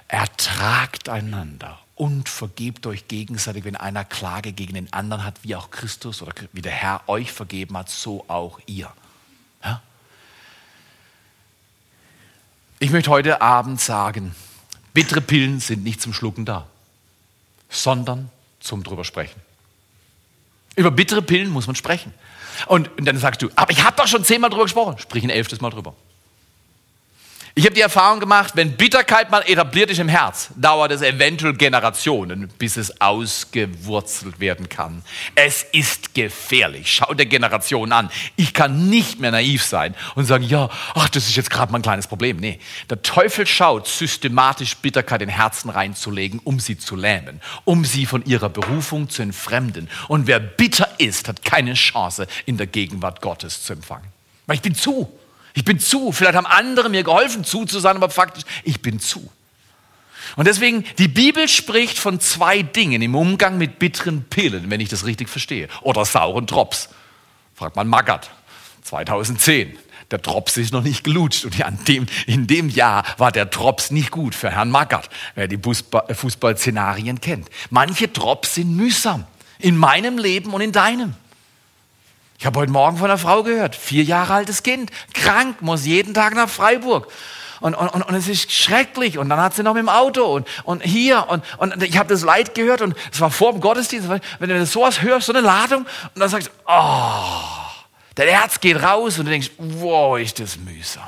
ertragt 0.07 1.09
einander 1.09 1.79
und 1.95 2.29
vergebt 2.29 2.85
euch 2.85 3.07
gegenseitig, 3.07 3.65
wenn 3.65 3.75
einer 3.75 4.05
Klage 4.05 4.53
gegen 4.53 4.75
den 4.75 4.93
anderen 4.93 5.23
hat, 5.23 5.35
wie 5.43 5.55
auch 5.55 5.71
Christus 5.71 6.21
oder 6.21 6.33
wie 6.51 6.61
der 6.61 6.71
Herr 6.71 7.01
euch 7.07 7.31
vergeben 7.31 7.77
hat, 7.77 7.89
so 7.89 8.25
auch 8.27 8.59
ihr. 8.65 8.91
Ich 12.83 12.91
möchte 12.91 13.09
heute 13.11 13.39
Abend 13.39 13.79
sagen, 13.79 14.35
bittere 14.93 15.21
Pillen 15.21 15.61
sind 15.61 15.85
nicht 15.85 16.01
zum 16.01 16.11
Schlucken 16.11 16.43
da, 16.43 16.67
sondern 17.69 18.29
zum 18.59 18.83
drüber 18.83 19.05
sprechen. 19.05 19.39
Über 20.75 20.91
bittere 20.91 21.21
Pillen 21.21 21.49
muss 21.49 21.65
man 21.65 21.77
sprechen. 21.77 22.13
Und, 22.65 22.89
und 22.97 23.05
dann 23.05 23.17
sagst 23.17 23.41
du, 23.41 23.49
aber 23.55 23.71
ich 23.71 23.85
habe 23.85 23.95
doch 23.95 24.07
schon 24.07 24.25
zehnmal 24.25 24.49
drüber 24.49 24.63
gesprochen. 24.63 24.97
Sprich 24.97 25.23
ein 25.23 25.29
elftes 25.29 25.61
Mal 25.61 25.69
drüber. 25.69 25.95
Ich 27.55 27.65
habe 27.65 27.75
die 27.75 27.81
Erfahrung 27.81 28.19
gemacht, 28.19 28.53
wenn 28.55 28.75
Bitterkeit 28.77 29.29
mal 29.29 29.43
etabliert 29.45 29.91
ist 29.91 29.99
im 29.99 30.07
Herz, 30.07 30.49
dauert 30.55 30.91
es 30.91 31.03
eventuell 31.03 31.53
Generationen, 31.53 32.47
bis 32.57 32.77
es 32.77 32.99
ausgewurzelt 32.99 34.39
werden 34.39 34.69
kann. 34.69 35.03
Es 35.35 35.61
ist 35.71 36.15
gefährlich. 36.15 36.91
Schau 36.91 37.13
dir 37.13 37.27
Generationen 37.27 37.91
an. 37.91 38.09
Ich 38.37 38.55
kann 38.55 38.89
nicht 38.89 39.19
mehr 39.19 39.29
naiv 39.29 39.63
sein 39.63 39.93
und 40.15 40.25
sagen, 40.25 40.43
ja, 40.43 40.67
ach, 40.95 41.09
das 41.09 41.27
ist 41.27 41.35
jetzt 41.35 41.51
gerade 41.51 41.71
mal 41.71 41.77
ein 41.77 41.83
kleines 41.83 42.07
Problem. 42.07 42.37
Nee, 42.37 42.59
der 42.89 43.03
Teufel 43.03 43.45
schaut, 43.45 43.87
systematisch 43.87 44.75
Bitterkeit 44.77 45.21
in 45.21 45.29
Herzen 45.29 45.69
reinzulegen, 45.69 46.39
um 46.43 46.59
sie 46.59 46.79
zu 46.79 46.95
lähmen, 46.95 47.39
um 47.65 47.85
sie 47.85 48.07
von 48.07 48.25
ihrer 48.25 48.49
Berufung 48.49 49.11
zu 49.11 49.21
entfremden. 49.21 49.91
Und 50.07 50.25
wer 50.25 50.39
bitter 50.39 50.89
ist, 50.97 51.27
hat 51.27 51.45
keine 51.45 51.75
Chance, 51.75 52.25
in 52.47 52.57
der 52.57 52.65
Gegenwart 52.65 53.21
Gottes 53.21 53.61
zu 53.61 53.73
empfangen. 53.73 54.07
Weil 54.47 54.55
ich 54.55 54.63
bin 54.63 54.73
zu. 54.73 55.07
Ich 55.53 55.63
bin 55.63 55.79
zu. 55.79 56.11
Vielleicht 56.11 56.35
haben 56.35 56.45
andere 56.45 56.89
mir 56.89 57.03
geholfen, 57.03 57.43
zu 57.43 57.65
zu 57.65 57.79
sein, 57.79 57.95
aber 57.95 58.09
faktisch, 58.09 58.43
ich 58.63 58.81
bin 58.81 58.99
zu. 58.99 59.31
Und 60.35 60.47
deswegen, 60.47 60.83
die 60.97 61.07
Bibel 61.07 61.47
spricht 61.47 61.99
von 61.99 62.19
zwei 62.19 62.63
Dingen 62.63 63.01
im 63.01 63.13
Umgang 63.13 63.57
mit 63.57 63.77
bitteren 63.77 64.23
Pillen, 64.23 64.69
wenn 64.71 64.79
ich 64.79 64.89
das 64.89 65.05
richtig 65.05 65.29
verstehe. 65.29 65.67
Oder 65.81 66.05
sauren 66.05 66.45
Drops. 66.45 66.89
Fragt 67.55 67.75
man 67.75 67.87
Maggert, 67.87 68.31
2010. 68.83 69.77
Der 70.11 70.19
Drops 70.19 70.57
ist 70.57 70.73
noch 70.73 70.83
nicht 70.83 71.03
gelutscht. 71.03 71.45
Und 71.45 71.59
in 71.59 71.85
dem, 71.85 72.05
in 72.25 72.47
dem 72.47 72.69
Jahr 72.69 73.03
war 73.17 73.31
der 73.31 73.45
Drops 73.45 73.91
nicht 73.91 74.11
gut 74.11 74.35
für 74.35 74.49
Herrn 74.51 74.69
Maggert, 74.69 75.09
wer 75.35 75.47
die 75.47 75.57
Fußballszenarien 75.57 77.21
kennt. 77.21 77.47
Manche 77.69 78.07
Drops 78.07 78.55
sind 78.55 78.75
mühsam. 78.75 79.25
In 79.59 79.77
meinem 79.77 80.17
Leben 80.17 80.53
und 80.53 80.61
in 80.61 80.71
deinem. 80.71 81.15
Ich 82.39 82.45
habe 82.45 82.59
heute 82.59 82.71
Morgen 82.71 82.97
von 82.97 83.05
einer 83.05 83.17
Frau 83.17 83.43
gehört, 83.43 83.75
vier 83.75 84.03
Jahre 84.03 84.33
altes 84.33 84.63
Kind, 84.63 84.91
krank, 85.13 85.61
muss 85.61 85.85
jeden 85.85 86.13
Tag 86.13 86.35
nach 86.35 86.49
Freiburg. 86.49 87.07
Und, 87.63 87.75
und, 87.75 87.89
und, 87.89 88.13
es 88.13 88.27
ist 88.27 88.51
schrecklich. 88.51 89.17
Und 89.17 89.29
dann 89.29 89.39
hat 89.39 89.53
sie 89.53 89.63
noch 89.63 89.73
mit 89.73 89.83
dem 89.83 89.89
Auto 89.89 90.25
und, 90.25 90.45
und 90.65 90.83
hier. 90.83 91.29
Und, 91.29 91.45
und 91.59 91.81
ich 91.81 91.97
habe 91.97 92.09
das 92.09 92.21
Leid 92.21 92.55
gehört 92.55 92.81
und 92.81 92.93
es 93.09 93.21
war 93.21 93.31
vor 93.31 93.53
dem 93.53 93.61
Gottesdienst. 93.61 94.09
Wenn 94.39 94.49
du 94.49 94.65
sowas 94.65 95.01
hörst, 95.01 95.27
so 95.27 95.33
eine 95.33 95.39
Ladung, 95.39 95.85
und 96.13 96.19
dann 96.19 96.27
sagst 96.27 96.49
du, 96.49 96.51
oh, 96.67 97.39
dein 98.15 98.27
Herz 98.27 98.59
geht 98.59 98.83
raus 98.83 99.17
und 99.17 99.25
du 99.25 99.31
denkst, 99.31 99.51
wow, 99.57 100.19
ist 100.19 100.41
das 100.41 100.57
mühsam. 100.57 101.07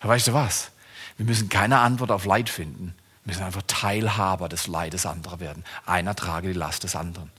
Aber 0.00 0.14
weißt 0.14 0.28
du 0.28 0.32
was? 0.32 0.70
Wir 1.18 1.26
müssen 1.26 1.50
keine 1.50 1.80
Antwort 1.80 2.10
auf 2.10 2.24
Leid 2.24 2.48
finden. 2.48 2.94
Wir 3.24 3.34
müssen 3.34 3.44
einfach 3.44 3.62
Teilhaber 3.66 4.48
des 4.48 4.68
Leides 4.68 5.04
anderer 5.04 5.38
werden. 5.38 5.64
Einer 5.84 6.16
trage 6.16 6.48
die 6.48 6.58
Last 6.58 6.82
des 6.82 6.96
anderen. 6.96 7.30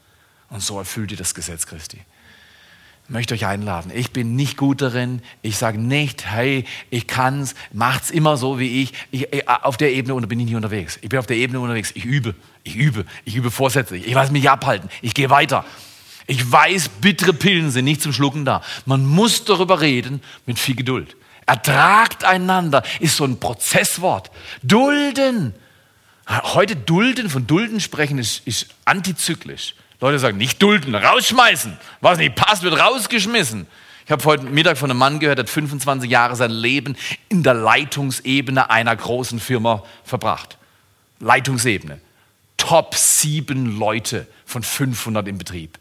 Und 0.52 0.62
so 0.62 0.78
erfüllt 0.78 1.10
ihr 1.10 1.18
das 1.18 1.34
Gesetz 1.34 1.66
Christi 1.66 2.00
möchte 3.08 3.34
euch 3.34 3.46
einladen. 3.46 3.92
Ich 3.94 4.12
bin 4.12 4.36
nicht 4.36 4.58
gut 4.58 4.82
darin. 4.82 5.22
Ich 5.42 5.58
sage 5.58 5.78
nicht, 5.78 6.26
hey, 6.26 6.66
ich 6.90 7.08
kann's, 7.08 7.56
macht's 7.72 8.10
immer 8.10 8.38
so 8.38 8.60
wie 8.60 8.84
ich. 8.84 8.94
ich, 9.12 9.34
ich 9.34 9.48
auf 9.48 9.78
der 9.78 9.94
Ebene 9.94 10.16
bin 10.28 10.40
ich 10.40 10.48
nicht 10.48 10.56
unterwegs. 10.56 10.98
Ich 11.02 11.10
bin 11.10 11.20
auf 11.20 11.28
der 11.28 11.38
Ebene 11.38 11.60
unterwegs. 11.60 11.92
Ich 11.94 12.06
übe, 12.06 12.36
ich 12.64 12.76
übe, 12.76 13.06
ich 13.24 13.36
übe 13.36 13.52
vorsätzlich. 13.52 14.08
Ich 14.08 14.14
lasse 14.14 14.32
mich 14.32 14.50
abhalten. 14.50 14.90
Ich 15.02 15.14
gehe 15.14 15.30
weiter. 15.30 15.66
Ich 16.28 16.52
weiß, 16.52 16.90
bittere 17.02 17.34
Pillen 17.34 17.70
sind 17.70 17.86
nicht 17.86 18.02
zum 18.02 18.12
Schlucken 18.12 18.46
da. 18.46 18.62
Man 18.86 19.06
muss 19.06 19.46
darüber 19.46 19.82
reden 19.82 20.22
mit 20.46 20.58
viel 20.58 20.76
Geduld. 20.76 21.16
Ertragt 21.46 22.24
einander 22.24 22.84
ist 23.00 23.18
so 23.18 23.24
ein 23.24 23.40
Prozesswort. 23.40 24.32
Dulden. 24.64 25.54
Heute 26.28 26.76
dulden, 26.76 27.30
von 27.30 27.46
dulden 27.46 27.80
sprechen 27.80 28.18
ist, 28.18 28.48
ist 28.48 28.68
antizyklisch. 28.86 29.76
Leute 30.02 30.20
sagen, 30.20 30.38
nicht 30.38 30.62
dulden, 30.62 30.94
rausschmeißen. 30.96 31.78
Was 32.02 32.18
nicht 32.18 32.36
passt, 32.36 32.64
wird 32.64 32.80
rausgeschmissen. 32.80 33.68
Ich 34.06 34.12
habe 34.12 34.24
heute 34.26 34.44
Mittag 34.44 34.78
von 34.78 34.92
einem 34.92 35.00
Mann 35.00 35.20
gehört, 35.20 35.40
der 35.40 35.46
hat 35.46 35.50
25 35.50 36.10
Jahre 36.10 36.36
sein 36.36 36.52
Leben 36.52 36.96
in 37.30 37.42
der 37.42 37.56
Leitungsebene 37.56 38.70
einer 38.70 38.96
großen 38.96 39.40
Firma 39.40 39.84
verbracht. 40.04 40.58
Leitungsebene. 41.20 42.00
Top 42.58 42.94
sieben 42.96 43.80
Leute 43.80 44.28
von 44.46 44.64
500 44.64 45.28
im 45.28 45.38
Betrieb. 45.38 45.80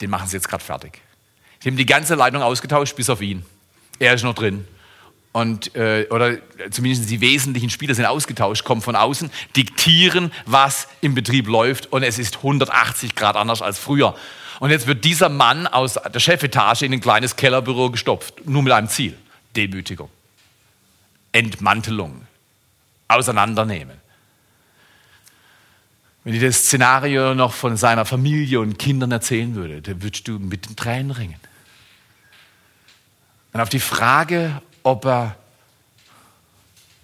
Den 0.00 0.10
machen 0.10 0.28
sie 0.28 0.36
jetzt 0.36 0.48
gerade 0.48 0.62
fertig. 0.62 1.00
Sie 1.60 1.68
haben 1.68 1.76
die 1.76 1.86
ganze 1.86 2.14
Leitung 2.14 2.42
ausgetauscht, 2.42 2.94
bis 2.96 3.10
auf 3.10 3.20
ihn. 3.20 3.44
Er 3.98 4.14
ist 4.14 4.22
noch 4.22 4.34
drin. 4.34 4.66
Und, 5.36 5.76
äh, 5.76 6.06
oder 6.08 6.38
zumindest 6.70 7.10
die 7.10 7.20
wesentlichen 7.20 7.68
Spieler 7.68 7.94
sind 7.94 8.06
ausgetauscht, 8.06 8.64
kommen 8.64 8.80
von 8.80 8.96
außen, 8.96 9.30
diktieren, 9.54 10.32
was 10.46 10.88
im 11.02 11.14
Betrieb 11.14 11.46
läuft 11.46 11.92
und 11.92 12.02
es 12.04 12.18
ist 12.18 12.38
180 12.38 13.14
Grad 13.14 13.36
anders 13.36 13.60
als 13.60 13.78
früher. 13.78 14.16
Und 14.60 14.70
jetzt 14.70 14.86
wird 14.86 15.04
dieser 15.04 15.28
Mann 15.28 15.66
aus 15.66 15.98
der 16.14 16.20
Chefetage 16.20 16.86
in 16.86 16.94
ein 16.94 17.02
kleines 17.02 17.36
Kellerbüro 17.36 17.90
gestopft, 17.90 18.46
nur 18.46 18.62
mit 18.62 18.72
einem 18.72 18.88
Ziel, 18.88 19.14
Demütigung, 19.54 20.08
Entmantelung, 21.32 22.26
Auseinandernehmen. 23.06 23.98
Wenn 26.24 26.32
ich 26.32 26.40
das 26.40 26.60
Szenario 26.60 27.34
noch 27.34 27.52
von 27.52 27.76
seiner 27.76 28.06
Familie 28.06 28.60
und 28.60 28.78
Kindern 28.78 29.12
erzählen 29.12 29.54
würde, 29.54 29.82
dann 29.82 30.02
würdest 30.02 30.26
du 30.28 30.38
mit 30.38 30.66
den 30.66 30.76
Tränen 30.76 31.10
ringen. 31.10 31.40
Und 33.52 33.60
auf 33.60 33.68
die 33.68 33.80
Frage, 33.80 34.62
ob 34.86 35.04
er 35.04 35.36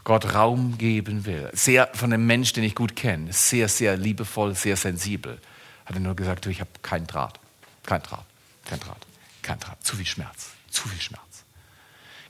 Gott 0.05 0.35
Raum 0.35 0.79
geben 0.79 1.27
will, 1.27 1.51
sehr 1.53 1.91
von 1.95 2.13
einem 2.13 2.25
Mensch, 2.27 2.53
den 2.53 2.63
ich 2.63 2.77
gut 2.77 2.95
kenne, 2.95 3.33
sehr, 3.33 3.69
sehr 3.69 3.97
liebevoll, 3.97 4.55
sehr 4.55 4.77
sensibel, 4.77 5.41
hat 5.85 5.97
er 5.97 6.01
nur 6.01 6.15
gesagt, 6.15 6.47
ich 6.47 6.61
habe 6.61 6.71
keinen 6.83 7.09
Draht, 7.09 7.41
kein 7.85 8.01
Draht, 8.01 8.25
kein 8.65 8.79
Draht, 8.79 9.05
kein 9.43 9.59
Draht, 9.59 9.85
zu 9.85 9.97
viel 9.97 10.07
Schmerz, 10.07 10.51
zu 10.71 10.89
viel 10.89 11.01
Schmerz. 11.01 11.43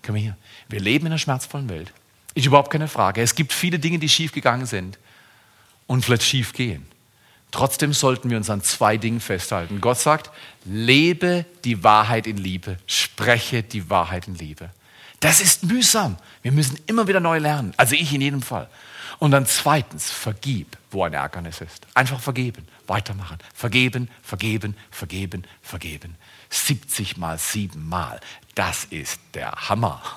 Komm 0.02 0.16
hier, 0.16 0.38
wir 0.70 0.80
leben 0.80 1.04
in 1.04 1.12
einer 1.12 1.18
schmerzvollen 1.18 1.68
Welt. 1.68 1.92
Ist 2.34 2.46
überhaupt 2.46 2.72
keine 2.72 2.88
Frage. 2.88 3.20
Es 3.20 3.34
gibt 3.34 3.52
viele 3.52 3.78
Dinge, 3.78 3.98
die 3.98 4.08
schief 4.08 4.32
gegangen 4.32 4.64
sind 4.64 4.98
und 5.86 6.02
vielleicht 6.02 6.22
schief 6.22 6.54
gehen. 6.54 6.86
Trotzdem 7.50 7.92
sollten 7.92 8.30
wir 8.30 8.38
uns 8.38 8.48
an 8.48 8.62
zwei 8.62 8.96
Dingen 8.96 9.20
festhalten. 9.20 9.82
Gott 9.82 9.98
sagt, 9.98 10.30
lebe 10.64 11.44
die 11.64 11.84
Wahrheit 11.84 12.26
in 12.26 12.38
Liebe, 12.38 12.78
spreche 12.86 13.62
die 13.62 13.90
Wahrheit 13.90 14.28
in 14.28 14.36
Liebe. 14.36 14.70
Das 15.22 15.40
ist 15.40 15.62
mühsam. 15.62 16.16
Wir 16.42 16.50
müssen 16.50 16.78
immer 16.86 17.06
wieder 17.06 17.20
neu 17.20 17.38
lernen. 17.38 17.72
Also 17.76 17.94
ich 17.94 18.12
in 18.12 18.20
jedem 18.20 18.42
Fall. 18.42 18.68
Und 19.20 19.30
dann 19.30 19.46
zweitens, 19.46 20.10
vergib, 20.10 20.76
wo 20.90 21.04
ein 21.04 21.12
Ärgernis 21.12 21.60
ist. 21.60 21.86
Einfach 21.94 22.18
vergeben, 22.18 22.66
weitermachen. 22.88 23.38
Vergeben, 23.54 24.08
vergeben, 24.20 24.76
vergeben, 24.90 25.44
vergeben. 25.62 26.16
70 26.50 27.18
mal 27.18 27.38
7 27.38 27.88
mal. 27.88 28.18
Das 28.56 28.84
ist 28.84 29.20
der 29.34 29.52
Hammer. 29.52 30.02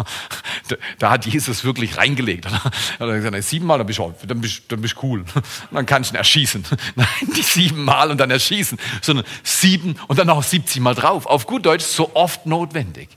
Da 0.98 1.12
hat 1.12 1.28
Jesus 1.28 1.64
wirklich 1.64 1.98
reingelegt. 1.98 2.46
Er 3.00 3.08
hat 3.08 3.14
gesagt, 3.22 3.44
siebenmal, 3.44 3.78
dann 3.78 3.86
bist 3.86 4.00
du, 4.00 4.12
dann 4.26 4.42
bist, 4.42 4.64
dann 4.70 4.82
bist 4.82 4.96
cool. 5.04 5.24
dann 5.72 5.86
kann 5.86 6.02
ich 6.02 6.10
ihn 6.10 6.16
erschießen. 6.16 6.66
Nein, 6.96 7.08
nicht 7.32 7.46
siebenmal 7.46 8.10
und 8.10 8.18
dann 8.18 8.32
erschießen, 8.32 8.80
sondern 9.02 9.28
sieben 9.44 10.00
und 10.08 10.18
dann 10.18 10.26
noch 10.26 10.42
70 10.42 10.82
Mal 10.82 10.96
drauf. 10.96 11.28
Auf 11.28 11.46
gut 11.46 11.68
Deutsch, 11.68 11.86
so 11.86 12.16
oft 12.16 12.48
notwendig. 12.48 13.10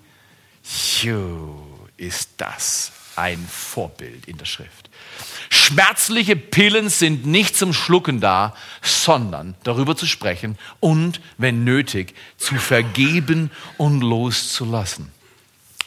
Jo, 1.01 1.68
ist 1.99 2.31
das 2.39 2.93
ein 3.17 3.45
Vorbild 3.47 4.27
in 4.27 4.39
der 4.39 4.47
Schrift. 4.47 4.89
Schmerzliche 5.51 6.37
Pillen 6.37 6.89
sind 6.89 7.27
nicht 7.27 7.57
zum 7.57 7.73
Schlucken 7.73 8.21
da, 8.21 8.55
sondern 8.81 9.55
darüber 9.65 9.97
zu 9.97 10.07
sprechen 10.07 10.57
und, 10.81 11.21
wenn 11.37 11.65
nötig, 11.65 12.15
zu 12.37 12.57
vergeben 12.57 13.51
und 13.77 14.01
loszulassen. 14.01 15.11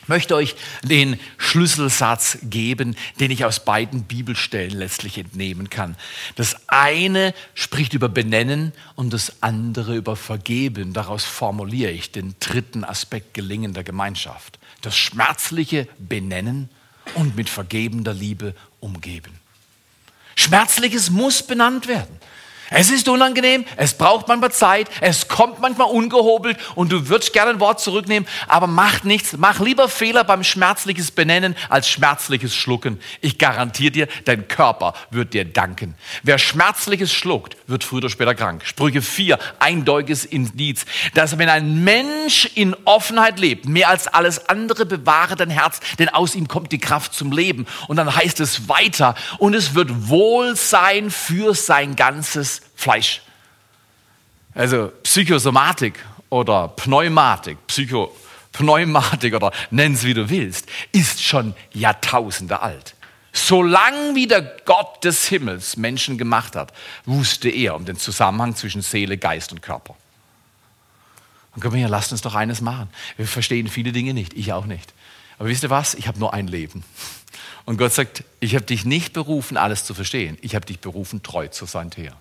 Möchte 0.08 0.36
euch 0.36 0.56
den 0.84 1.20
Schlüsselsatz 1.38 2.40
geben, 2.44 2.96
den 3.20 3.32
ich 3.32 3.46
aus 3.46 3.64
beiden 3.64 4.04
Bibelstellen 4.04 4.78
letztlich 4.78 5.18
entnehmen 5.18 5.70
kann. 5.70 5.96
Das 6.36 6.56
eine 6.68 7.34
spricht 7.54 7.94
über 7.94 8.10
Benennen 8.10 8.74
und 8.96 9.14
das 9.14 9.42
andere 9.44 9.96
über 9.96 10.16
Vergeben. 10.16 10.94
Daraus 10.94 11.24
formuliere 11.24 11.92
ich 11.92 12.12
den 12.12 12.36
dritten 12.40 12.84
Aspekt 12.84 13.34
gelingender 13.34 13.84
Gemeinschaft. 13.84 14.60
Das 14.82 14.98
schmerzliche 14.98 15.88
Benennen 16.00 16.70
und 17.16 17.36
mit 17.36 17.50
vergebender 17.50 18.14
Liebe 18.14 18.56
umgeben. 18.80 19.40
Schmerzliches 20.36 21.10
muss 21.10 21.44
benannt 21.44 21.88
werden. 21.88 22.18
Es 22.74 22.90
ist 22.90 23.10
unangenehm, 23.10 23.66
es 23.76 23.96
braucht 23.96 24.30
manchmal 24.30 24.54
Zeit, 24.54 24.90
es 25.02 25.28
kommt 25.28 25.60
manchmal 25.60 25.90
ungehobelt 25.90 26.58
und 26.76 26.90
du 26.90 27.10
würdest 27.10 27.34
gerne 27.34 27.52
ein 27.52 27.60
Wort 27.60 27.82
zurücknehmen, 27.82 28.26
aber 28.48 28.66
mach 28.66 29.04
nichts. 29.04 29.36
Mach 29.38 29.60
lieber 29.60 29.90
Fehler 29.90 30.24
beim 30.24 30.42
schmerzliches 30.42 31.12
Benennen 31.12 31.58
als 31.68 31.90
schmerzliches 31.90 32.56
Schlucken. 32.56 33.02
Ich 33.20 33.38
garantiere 33.38 33.92
dir, 33.92 34.08
dein 34.24 34.48
Körper 34.48 34.94
wird 35.10 35.34
dir 35.34 35.44
danken. 35.44 35.96
Wer 36.24 36.38
schmerzliches 36.38 37.12
schluckt, 37.12 37.58
wird 37.68 37.84
früher 37.84 37.98
oder 37.98 38.10
später 38.10 38.36
krank. 38.36 38.66
Sprüche 38.66 39.02
4, 39.02 39.38
eindeutiges 39.60 40.24
Indiz, 40.24 40.86
dass 41.14 41.38
wenn 41.38 41.50
ein 41.50 41.84
Mensch 41.84 42.50
in 42.56 42.74
Offenheit 42.86 43.38
lebt, 43.38 43.66
mehr 43.68 43.90
als 43.90 44.08
alles 44.08 44.48
andere 44.48 44.86
bewahre 44.86 45.36
dein 45.36 45.50
Herz, 45.50 45.82
denn 46.00 46.08
aus 46.08 46.36
ihm 46.36 46.48
kommt 46.48 46.72
die 46.72 46.80
Kraft 46.80 47.14
zum 47.14 47.34
Leben. 47.34 47.68
Und 47.90 47.98
dann 47.98 48.16
heißt 48.16 48.40
es 48.40 48.70
weiter, 48.70 49.16
und 49.40 49.56
es 49.56 49.76
wird 49.76 50.08
Wohlsein 50.08 51.12
für 51.12 51.54
sein 51.54 51.98
ganzes 51.98 52.61
Fleisch. 52.76 53.21
Also 54.54 54.91
Psychosomatik 55.04 56.04
oder 56.30 56.69
Pneumatik, 56.69 57.58
Psycho, 57.67 58.15
Pneumatik 58.52 59.34
oder 59.34 59.52
nenn 59.69 59.93
es 59.93 60.04
wie 60.04 60.13
du 60.13 60.30
willst, 60.30 60.67
ist 60.91 61.24
schon 61.24 61.54
Jahrtausende 61.74 62.62
alt. 62.62 62.95
Solange 63.34 64.15
wie 64.15 64.28
der 64.28 64.41
Gott 64.65 65.04
des 65.06 65.28
Himmels 65.28 65.78
Menschen 65.78 66.17
gemacht 66.17 66.56
hat, 66.56 66.74
wusste 67.06 67.50
er 67.50 67.76
um 67.76 67.86
den 67.86 67.97
Zusammenhang 67.97 68.56
zwischen 68.56 68.82
Seele, 68.82 69.17
Geist 69.17 69.54
und 69.54 69.62
Körper. 69.62 69.95
Und 71.56 71.62
komm 71.62 71.74
her, 71.76 71.89
lasst 71.89 72.12
uns 72.12 72.21
doch 72.21 72.36
eines 72.36 72.62
machen. 72.62 72.89
Wir 73.17 73.28
verstehen 73.28 73.67
viele 73.67 73.91
Dinge 73.91 74.13
nicht, 74.13 74.34
ich 74.34 74.52
auch 74.52 74.65
nicht. 74.65 74.93
Aber 75.38 75.50
wisst 75.50 75.63
ihr 75.63 75.69
was? 75.69 75.93
Ich 75.93 76.08
habe 76.08 76.19
nur 76.19 76.34
ein 76.34 76.47
Leben. 76.47 76.84
Und 77.65 77.78
Gott 77.78 77.93
sagt, 77.93 78.24
ich 78.39 78.56
habe 78.56 78.65
dich 78.65 78.86
nicht 78.86 79.13
berufen, 79.13 79.58
alles 79.58 79.86
zu 79.86 79.93
verstehen. 79.93 80.38
Ich 80.41 80.56
habe 80.56 80.65
dich 80.65 80.80
berufen, 80.80 81.24
treu 81.24 81.47
zu 81.47 81.65
sein, 81.65 81.89
Thea. 81.89 82.13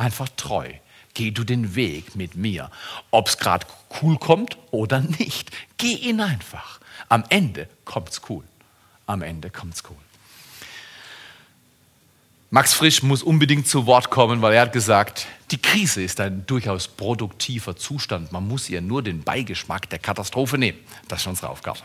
Einfach 0.00 0.30
treu. 0.34 0.66
Geh 1.12 1.30
du 1.30 1.44
den 1.44 1.74
Weg 1.74 2.16
mit 2.16 2.34
mir. 2.34 2.70
Ob 3.10 3.28
es 3.28 3.36
gerade 3.36 3.66
cool 4.00 4.16
kommt 4.16 4.56
oder 4.70 5.00
nicht. 5.00 5.50
Geh 5.76 5.92
ihn 5.92 6.22
einfach. 6.22 6.80
Am 7.10 7.22
Ende 7.28 7.68
kommt's 7.84 8.22
cool. 8.30 8.42
Am 9.04 9.20
Ende 9.20 9.50
kommt's 9.50 9.82
cool. 9.90 9.96
Max 12.48 12.72
Frisch 12.72 13.02
muss 13.02 13.22
unbedingt 13.22 13.68
zu 13.68 13.84
Wort 13.84 14.08
kommen, 14.08 14.40
weil 14.40 14.54
er 14.54 14.62
hat 14.62 14.72
gesagt, 14.72 15.26
die 15.50 15.60
Krise 15.60 16.02
ist 16.02 16.18
ein 16.18 16.46
durchaus 16.46 16.88
produktiver 16.88 17.76
Zustand. 17.76 18.32
Man 18.32 18.48
muss 18.48 18.70
ihr 18.70 18.80
nur 18.80 19.02
den 19.02 19.22
Beigeschmack 19.22 19.90
der 19.90 19.98
Katastrophe 19.98 20.56
nehmen. 20.56 20.78
Das 21.08 21.20
ist 21.20 21.26
unsere 21.26 21.50
Aufgabe. 21.50 21.78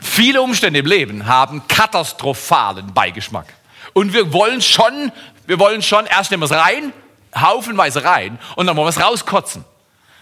Viele 0.00 0.40
Umstände 0.40 0.78
im 0.78 0.86
Leben 0.86 1.26
haben 1.26 1.68
katastrophalen 1.68 2.94
Beigeschmack. 2.94 3.52
Und 3.92 4.14
wir 4.14 4.32
wollen 4.32 4.62
schon, 4.62 5.12
wir 5.48 5.58
wollen 5.58 5.80
schon, 5.80 6.04
erst 6.06 6.30
nehmen 6.30 6.42
wir 6.42 6.44
es 6.44 6.52
rein, 6.52 6.92
haufenweise 7.34 8.04
rein, 8.04 8.38
und 8.54 8.66
dann 8.66 8.76
wollen 8.76 8.84
wir 8.84 8.90
es 8.90 9.00
rauskotzen. 9.00 9.64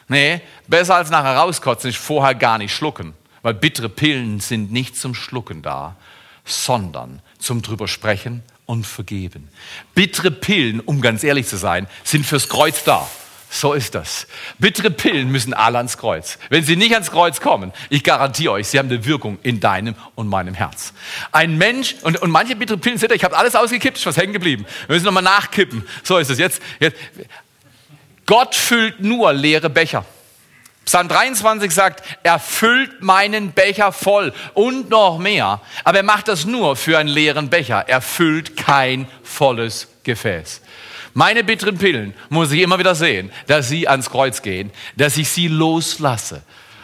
Nee, 0.06 0.40
besser 0.68 0.94
als 0.94 1.10
nachher 1.10 1.36
rauskotzen 1.36 1.90
ist 1.90 1.98
vorher 1.98 2.36
gar 2.36 2.58
nicht 2.58 2.72
schlucken. 2.72 3.12
Weil 3.42 3.54
bittere 3.54 3.88
Pillen 3.88 4.38
sind 4.38 4.70
nicht 4.70 4.96
zum 4.96 5.14
Schlucken 5.14 5.62
da, 5.62 5.96
sondern 6.44 7.22
zum 7.40 7.60
drüber 7.60 7.88
sprechen 7.88 8.44
und 8.66 8.86
vergeben. 8.86 9.48
Bittere 9.96 10.30
Pillen, 10.30 10.78
um 10.78 11.00
ganz 11.00 11.24
ehrlich 11.24 11.48
zu 11.48 11.56
sein, 11.56 11.88
sind 12.04 12.24
fürs 12.24 12.48
Kreuz 12.48 12.84
da. 12.84 13.08
So 13.48 13.72
ist 13.72 13.94
das. 13.94 14.26
Bittere 14.58 14.90
Pillen 14.90 15.30
müssen 15.30 15.54
alle 15.54 15.78
ans 15.78 15.96
Kreuz. 15.96 16.38
Wenn 16.50 16.64
sie 16.64 16.76
nicht 16.76 16.92
ans 16.92 17.10
Kreuz 17.10 17.40
kommen, 17.40 17.72
ich 17.88 18.02
garantiere 18.02 18.52
euch, 18.52 18.68
sie 18.68 18.78
haben 18.78 18.90
eine 18.90 19.04
Wirkung 19.04 19.38
in 19.42 19.60
deinem 19.60 19.94
und 20.14 20.28
meinem 20.28 20.54
Herz. 20.54 20.92
Ein 21.32 21.56
Mensch, 21.56 21.96
und, 22.02 22.20
und 22.20 22.30
manche 22.30 22.56
bittere 22.56 22.78
Pillen, 22.78 23.00
ihr, 23.00 23.10
ich 23.12 23.24
habe 23.24 23.36
alles 23.36 23.54
ausgekippt, 23.54 23.98
ist 23.98 24.06
was 24.06 24.16
hängen 24.16 24.32
geblieben. 24.32 24.66
Wir 24.86 24.94
müssen 24.94 25.06
nochmal 25.06 25.22
nachkippen. 25.22 25.86
So 26.02 26.18
ist 26.18 26.28
es 26.28 26.38
jetzt, 26.38 26.60
jetzt. 26.80 26.96
Gott 28.26 28.54
füllt 28.54 29.00
nur 29.00 29.32
leere 29.32 29.70
Becher. 29.70 30.04
Psalm 30.84 31.08
23 31.08 31.72
sagt, 31.72 32.04
er 32.22 32.38
füllt 32.38 33.02
meinen 33.02 33.50
Becher 33.52 33.90
voll 33.90 34.32
und 34.54 34.88
noch 34.88 35.18
mehr. 35.18 35.60
Aber 35.82 35.98
er 35.98 36.04
macht 36.04 36.28
das 36.28 36.44
nur 36.44 36.76
für 36.76 36.98
einen 36.98 37.08
leeren 37.08 37.50
Becher. 37.50 37.88
Er 37.88 38.00
füllt 38.00 38.56
kein 38.56 39.08
volles 39.24 39.88
Gefäß. 40.04 40.60
Meine 41.16 41.44
bitteren 41.44 41.78
Pillen 41.78 42.12
muss 42.28 42.52
ich 42.52 42.60
immer 42.60 42.78
wieder 42.78 42.94
sehen, 42.94 43.32
dass 43.46 43.70
sie 43.70 43.88
ans 43.88 44.10
Kreuz 44.10 44.42
gehen, 44.42 44.70
dass 44.96 45.16
ich 45.16 45.30
sie 45.30 45.48
loslasse 45.48 46.42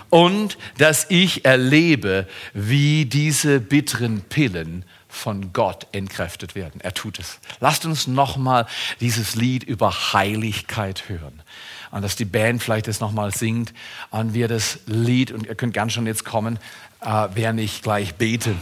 und 0.08 0.56
dass 0.78 1.04
ich 1.10 1.44
erlebe, 1.44 2.26
wie 2.54 3.04
diese 3.04 3.60
bitteren 3.60 4.22
Pillen 4.22 4.86
von 5.06 5.52
Gott 5.52 5.86
entkräftet 5.92 6.54
werden. 6.54 6.80
Er 6.80 6.94
tut 6.94 7.18
es. 7.18 7.40
Lasst 7.60 7.84
uns 7.84 8.06
nochmal 8.06 8.64
dieses 9.00 9.34
Lied 9.34 9.64
über 9.64 10.14
Heiligkeit 10.14 11.10
hören. 11.10 11.42
Und 11.90 12.00
dass 12.00 12.16
die 12.16 12.24
Band 12.24 12.62
vielleicht 12.62 12.88
das 12.88 13.00
nochmal 13.00 13.34
singt 13.34 13.74
und 14.08 14.32
wir 14.32 14.48
das 14.48 14.78
Lied, 14.86 15.30
und 15.30 15.46
ihr 15.46 15.56
könnt 15.56 15.74
gern 15.74 15.90
schon 15.90 16.06
jetzt 16.06 16.24
kommen, 16.24 16.58
äh, 17.02 17.28
während 17.34 17.60
ich 17.60 17.82
gleich 17.82 18.14
bete. 18.14 18.54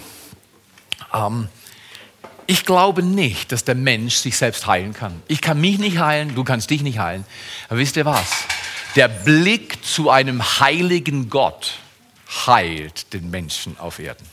Ähm, 1.14 1.48
ich 2.50 2.66
glaube 2.66 3.04
nicht, 3.04 3.52
dass 3.52 3.62
der 3.62 3.76
Mensch 3.76 4.16
sich 4.16 4.36
selbst 4.36 4.66
heilen 4.66 4.92
kann. 4.92 5.22
Ich 5.28 5.40
kann 5.40 5.60
mich 5.60 5.78
nicht 5.78 5.98
heilen, 5.98 6.34
du 6.34 6.42
kannst 6.42 6.68
dich 6.70 6.82
nicht 6.82 6.98
heilen. 6.98 7.24
Aber 7.68 7.78
wisst 7.78 7.96
ihr 7.96 8.04
was? 8.04 8.28
Der 8.96 9.06
Blick 9.06 9.84
zu 9.84 10.10
einem 10.10 10.42
heiligen 10.58 11.30
Gott 11.30 11.74
heilt 12.44 13.12
den 13.12 13.30
Menschen 13.30 13.78
auf 13.78 14.00
Erden. 14.00 14.26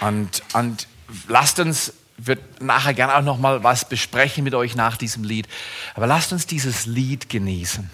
Und, 0.00 0.42
und 0.54 0.88
lasst 1.28 1.60
uns, 1.60 1.92
wird 2.16 2.62
nachher 2.62 2.94
gerne 2.94 3.14
auch 3.16 3.22
noch 3.22 3.38
mal 3.38 3.62
was 3.62 3.86
besprechen 3.86 4.42
mit 4.42 4.54
euch 4.54 4.74
nach 4.74 4.96
diesem 4.96 5.22
Lied. 5.22 5.46
Aber 5.94 6.06
lasst 6.06 6.32
uns 6.32 6.46
dieses 6.46 6.86
Lied 6.86 7.28
genießen 7.28 7.90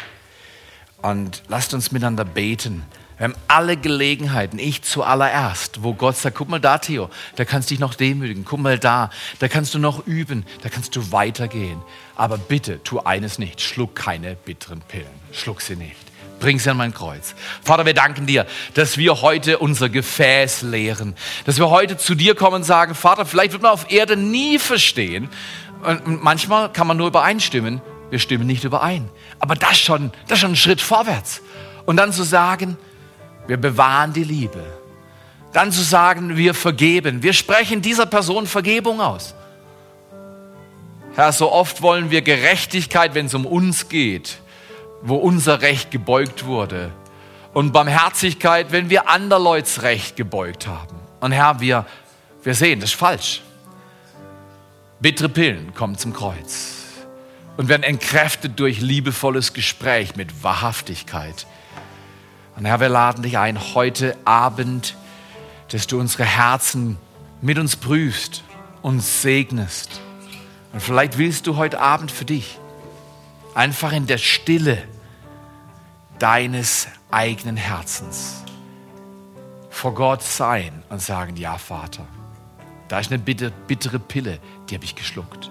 und 1.02 1.42
lasst 1.48 1.74
uns 1.74 1.90
miteinander 1.90 2.24
beten. 2.24 2.84
Wir 3.20 3.24
haben 3.24 3.36
alle 3.48 3.76
Gelegenheiten, 3.76 4.58
ich 4.58 4.80
zuallererst, 4.80 5.82
wo 5.82 5.92
Gott 5.92 6.16
sagt, 6.16 6.36
guck 6.38 6.48
mal 6.48 6.58
da, 6.58 6.78
Theo, 6.78 7.10
da 7.36 7.44
kannst 7.44 7.68
du 7.68 7.74
dich 7.74 7.78
noch 7.78 7.92
demütigen, 7.92 8.46
guck 8.46 8.60
mal 8.60 8.78
da, 8.78 9.10
da 9.40 9.46
kannst 9.46 9.74
du 9.74 9.78
noch 9.78 10.06
üben, 10.06 10.46
da 10.62 10.70
kannst 10.70 10.96
du 10.96 11.12
weitergehen. 11.12 11.82
Aber 12.16 12.38
bitte, 12.38 12.82
tu 12.82 13.00
eines 13.00 13.38
nicht, 13.38 13.60
schluck 13.60 13.94
keine 13.94 14.36
bitteren 14.36 14.80
Pillen, 14.80 15.04
schluck 15.32 15.60
sie 15.60 15.76
nicht. 15.76 15.96
Bring 16.38 16.58
sie 16.58 16.70
an 16.70 16.78
mein 16.78 16.94
Kreuz. 16.94 17.34
Vater, 17.62 17.84
wir 17.84 17.92
danken 17.92 18.24
dir, 18.24 18.46
dass 18.72 18.96
wir 18.96 19.20
heute 19.20 19.58
unser 19.58 19.90
Gefäß 19.90 20.62
leeren, 20.62 21.14
dass 21.44 21.58
wir 21.58 21.68
heute 21.68 21.98
zu 21.98 22.14
dir 22.14 22.34
kommen 22.34 22.56
und 22.56 22.64
sagen, 22.64 22.94
Vater, 22.94 23.26
vielleicht 23.26 23.52
wird 23.52 23.60
man 23.60 23.72
auf 23.72 23.92
Erde 23.92 24.16
nie 24.16 24.58
verstehen. 24.58 25.28
Und 25.82 26.22
manchmal 26.22 26.72
kann 26.72 26.86
man 26.86 26.96
nur 26.96 27.08
übereinstimmen, 27.08 27.82
wir 28.08 28.18
stimmen 28.18 28.46
nicht 28.46 28.64
überein. 28.64 29.10
Aber 29.40 29.56
das 29.56 29.78
schon, 29.78 30.10
das 30.26 30.38
schon 30.38 30.52
ein 30.52 30.56
Schritt 30.56 30.80
vorwärts. 30.80 31.42
Und 31.84 31.98
dann 31.98 32.14
zu 32.14 32.22
sagen, 32.22 32.78
wir 33.50 33.56
bewahren 33.56 34.12
die 34.12 34.22
Liebe. 34.22 34.64
Dann 35.52 35.72
zu 35.72 35.82
sagen, 35.82 36.36
wir 36.36 36.54
vergeben. 36.54 37.24
Wir 37.24 37.32
sprechen 37.32 37.82
dieser 37.82 38.06
Person 38.06 38.46
Vergebung 38.46 39.00
aus. 39.00 39.34
Herr, 41.16 41.32
so 41.32 41.50
oft 41.50 41.82
wollen 41.82 42.12
wir 42.12 42.22
Gerechtigkeit, 42.22 43.16
wenn 43.16 43.26
es 43.26 43.34
um 43.34 43.44
uns 43.44 43.88
geht, 43.88 44.38
wo 45.02 45.16
unser 45.16 45.62
Recht 45.62 45.90
gebeugt 45.90 46.46
wurde. 46.46 46.92
Und 47.52 47.72
Barmherzigkeit, 47.72 48.70
wenn 48.70 48.88
wir 48.88 49.08
anderleuts 49.08 49.82
Recht 49.82 50.14
gebeugt 50.14 50.68
haben. 50.68 50.94
Und 51.18 51.32
Herr, 51.32 51.58
wir, 51.58 51.86
wir 52.44 52.54
sehen, 52.54 52.78
das 52.78 52.90
ist 52.90 52.96
falsch. 53.00 53.42
Bittere 55.00 55.28
Pillen 55.28 55.74
kommen 55.74 55.98
zum 55.98 56.12
Kreuz 56.12 56.84
und 57.56 57.68
werden 57.68 57.82
entkräftet 57.82 58.60
durch 58.60 58.80
liebevolles 58.80 59.54
Gespräch 59.54 60.14
mit 60.14 60.44
Wahrhaftigkeit. 60.44 61.48
Und 62.60 62.66
Herr, 62.66 62.78
wir 62.78 62.90
laden 62.90 63.22
dich 63.22 63.38
ein 63.38 63.58
heute 63.74 64.18
Abend, 64.26 64.94
dass 65.68 65.86
du 65.86 65.98
unsere 65.98 66.26
Herzen 66.26 66.98
mit 67.40 67.58
uns 67.58 67.74
prüfst, 67.74 68.44
uns 68.82 69.22
segnest. 69.22 70.02
Und 70.74 70.82
vielleicht 70.82 71.16
willst 71.16 71.46
du 71.46 71.56
heute 71.56 71.80
Abend 71.80 72.12
für 72.12 72.26
dich 72.26 72.58
einfach 73.54 73.92
in 73.92 74.06
der 74.06 74.18
Stille 74.18 74.76
deines 76.18 76.86
eigenen 77.10 77.56
Herzens 77.56 78.44
vor 79.70 79.94
Gott 79.94 80.22
sein 80.22 80.82
und 80.90 81.00
sagen, 81.00 81.36
ja 81.36 81.56
Vater, 81.56 82.06
da 82.88 83.00
ist 83.00 83.10
eine 83.10 83.22
bittere 83.22 83.98
Pille, 83.98 84.38
die 84.68 84.74
habe 84.74 84.84
ich 84.84 84.96
geschluckt. 84.96 85.50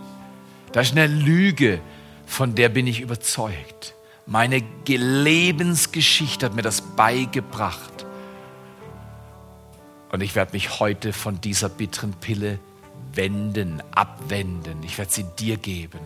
Da 0.74 0.82
ist 0.82 0.92
eine 0.92 1.08
Lüge, 1.08 1.82
von 2.28 2.54
der 2.54 2.70
bin 2.70 2.86
ich 2.86 3.02
überzeugt. 3.02 3.96
Meine 4.30 4.64
Lebensgeschichte 4.86 6.46
hat 6.46 6.54
mir 6.54 6.62
das 6.62 6.82
beigebracht. 6.82 8.06
Und 10.12 10.22
ich 10.22 10.36
werde 10.36 10.54
mich 10.54 10.80
heute 10.80 11.14
von 11.14 11.42
dieser 11.42 11.68
bitteren 11.68 12.14
Pille 12.14 12.60
wenden, 13.14 13.82
abwenden. 13.90 14.84
Ich 14.84 15.00
werde 15.00 15.12
sie 15.12 15.24
dir 15.24 15.58
geben. 15.58 16.00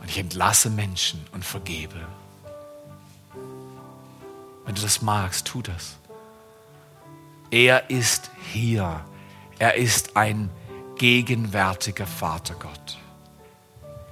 Und 0.00 0.08
ich 0.08 0.18
entlasse 0.18 0.70
Menschen 0.70 1.22
und 1.32 1.44
vergebe. 1.44 2.00
Wenn 4.64 4.74
du 4.74 4.80
das 4.80 5.02
magst, 5.02 5.46
tu 5.46 5.60
das. 5.60 5.98
Er 7.50 7.90
ist 7.90 8.30
hier. 8.50 9.04
Er 9.58 9.74
ist 9.74 10.16
ein 10.16 10.48
gegenwärtiger 10.96 12.06
Vater 12.06 12.54
Gott. 12.54 12.96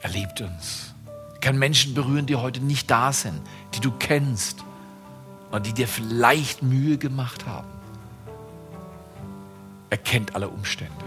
Er 0.02 0.10
liebt 0.10 0.42
uns 0.42 0.91
kann 1.42 1.58
Menschen 1.58 1.92
berühren, 1.92 2.24
die 2.24 2.36
heute 2.36 2.60
nicht 2.60 2.90
da 2.90 3.12
sind, 3.12 3.40
die 3.74 3.80
du 3.80 3.90
kennst 3.90 4.64
und 5.50 5.66
die 5.66 5.74
dir 5.74 5.88
vielleicht 5.88 6.62
Mühe 6.62 6.96
gemacht 6.96 7.44
haben. 7.46 7.68
Er 9.90 9.98
kennt 9.98 10.34
alle 10.34 10.48
Umstände. 10.48 11.04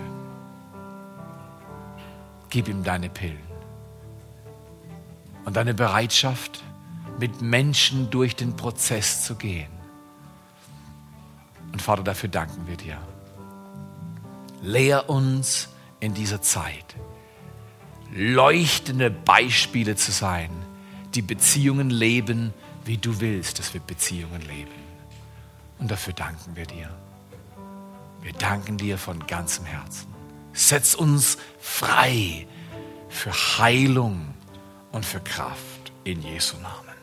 Gib 2.50 2.68
ihm 2.68 2.84
deine 2.84 3.10
Pillen 3.10 3.40
und 5.46 5.56
deine 5.56 5.74
Bereitschaft, 5.74 6.64
mit 7.18 7.42
Menschen 7.42 8.10
durch 8.10 8.36
den 8.36 8.58
Prozess 8.58 9.24
zu 9.24 9.36
gehen. 9.36 9.72
Und 11.72 11.82
Vater, 11.82 12.04
dafür 12.04 12.28
danken 12.28 12.68
wir 12.68 12.76
dir. 12.76 12.98
Lehr 14.62 15.10
uns 15.10 15.70
in 16.02 16.14
dieser 16.14 16.42
Zeit 16.42 16.96
leuchtende 18.14 19.10
Beispiele 19.10 19.96
zu 19.96 20.12
sein, 20.12 20.50
die 21.14 21.22
Beziehungen 21.22 21.90
leben, 21.90 22.54
wie 22.86 22.98
du 22.98 23.20
willst, 23.20 23.60
dass 23.60 23.74
wir 23.74 23.82
Beziehungen 23.82 24.42
leben. 24.42 24.72
Und 25.80 25.92
dafür 25.92 26.14
danken 26.14 26.56
wir 26.56 26.66
dir. 26.66 26.90
Wir 28.22 28.34
danken 28.34 28.78
dir 28.78 28.98
von 28.98 29.26
ganzem 29.28 29.66
Herzen. 29.66 30.08
Setz 30.54 30.94
uns 30.96 31.38
frei 31.60 32.48
für 33.10 33.32
Heilung 33.32 34.34
und 34.92 35.06
für 35.06 35.20
Kraft 35.20 35.92
in 36.04 36.22
Jesu 36.22 36.58
Namen. 36.58 36.96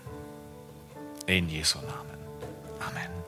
In 1.26 1.48
Jesu 1.48 1.78
Namen. 1.78 2.18
Amen. 2.80 3.21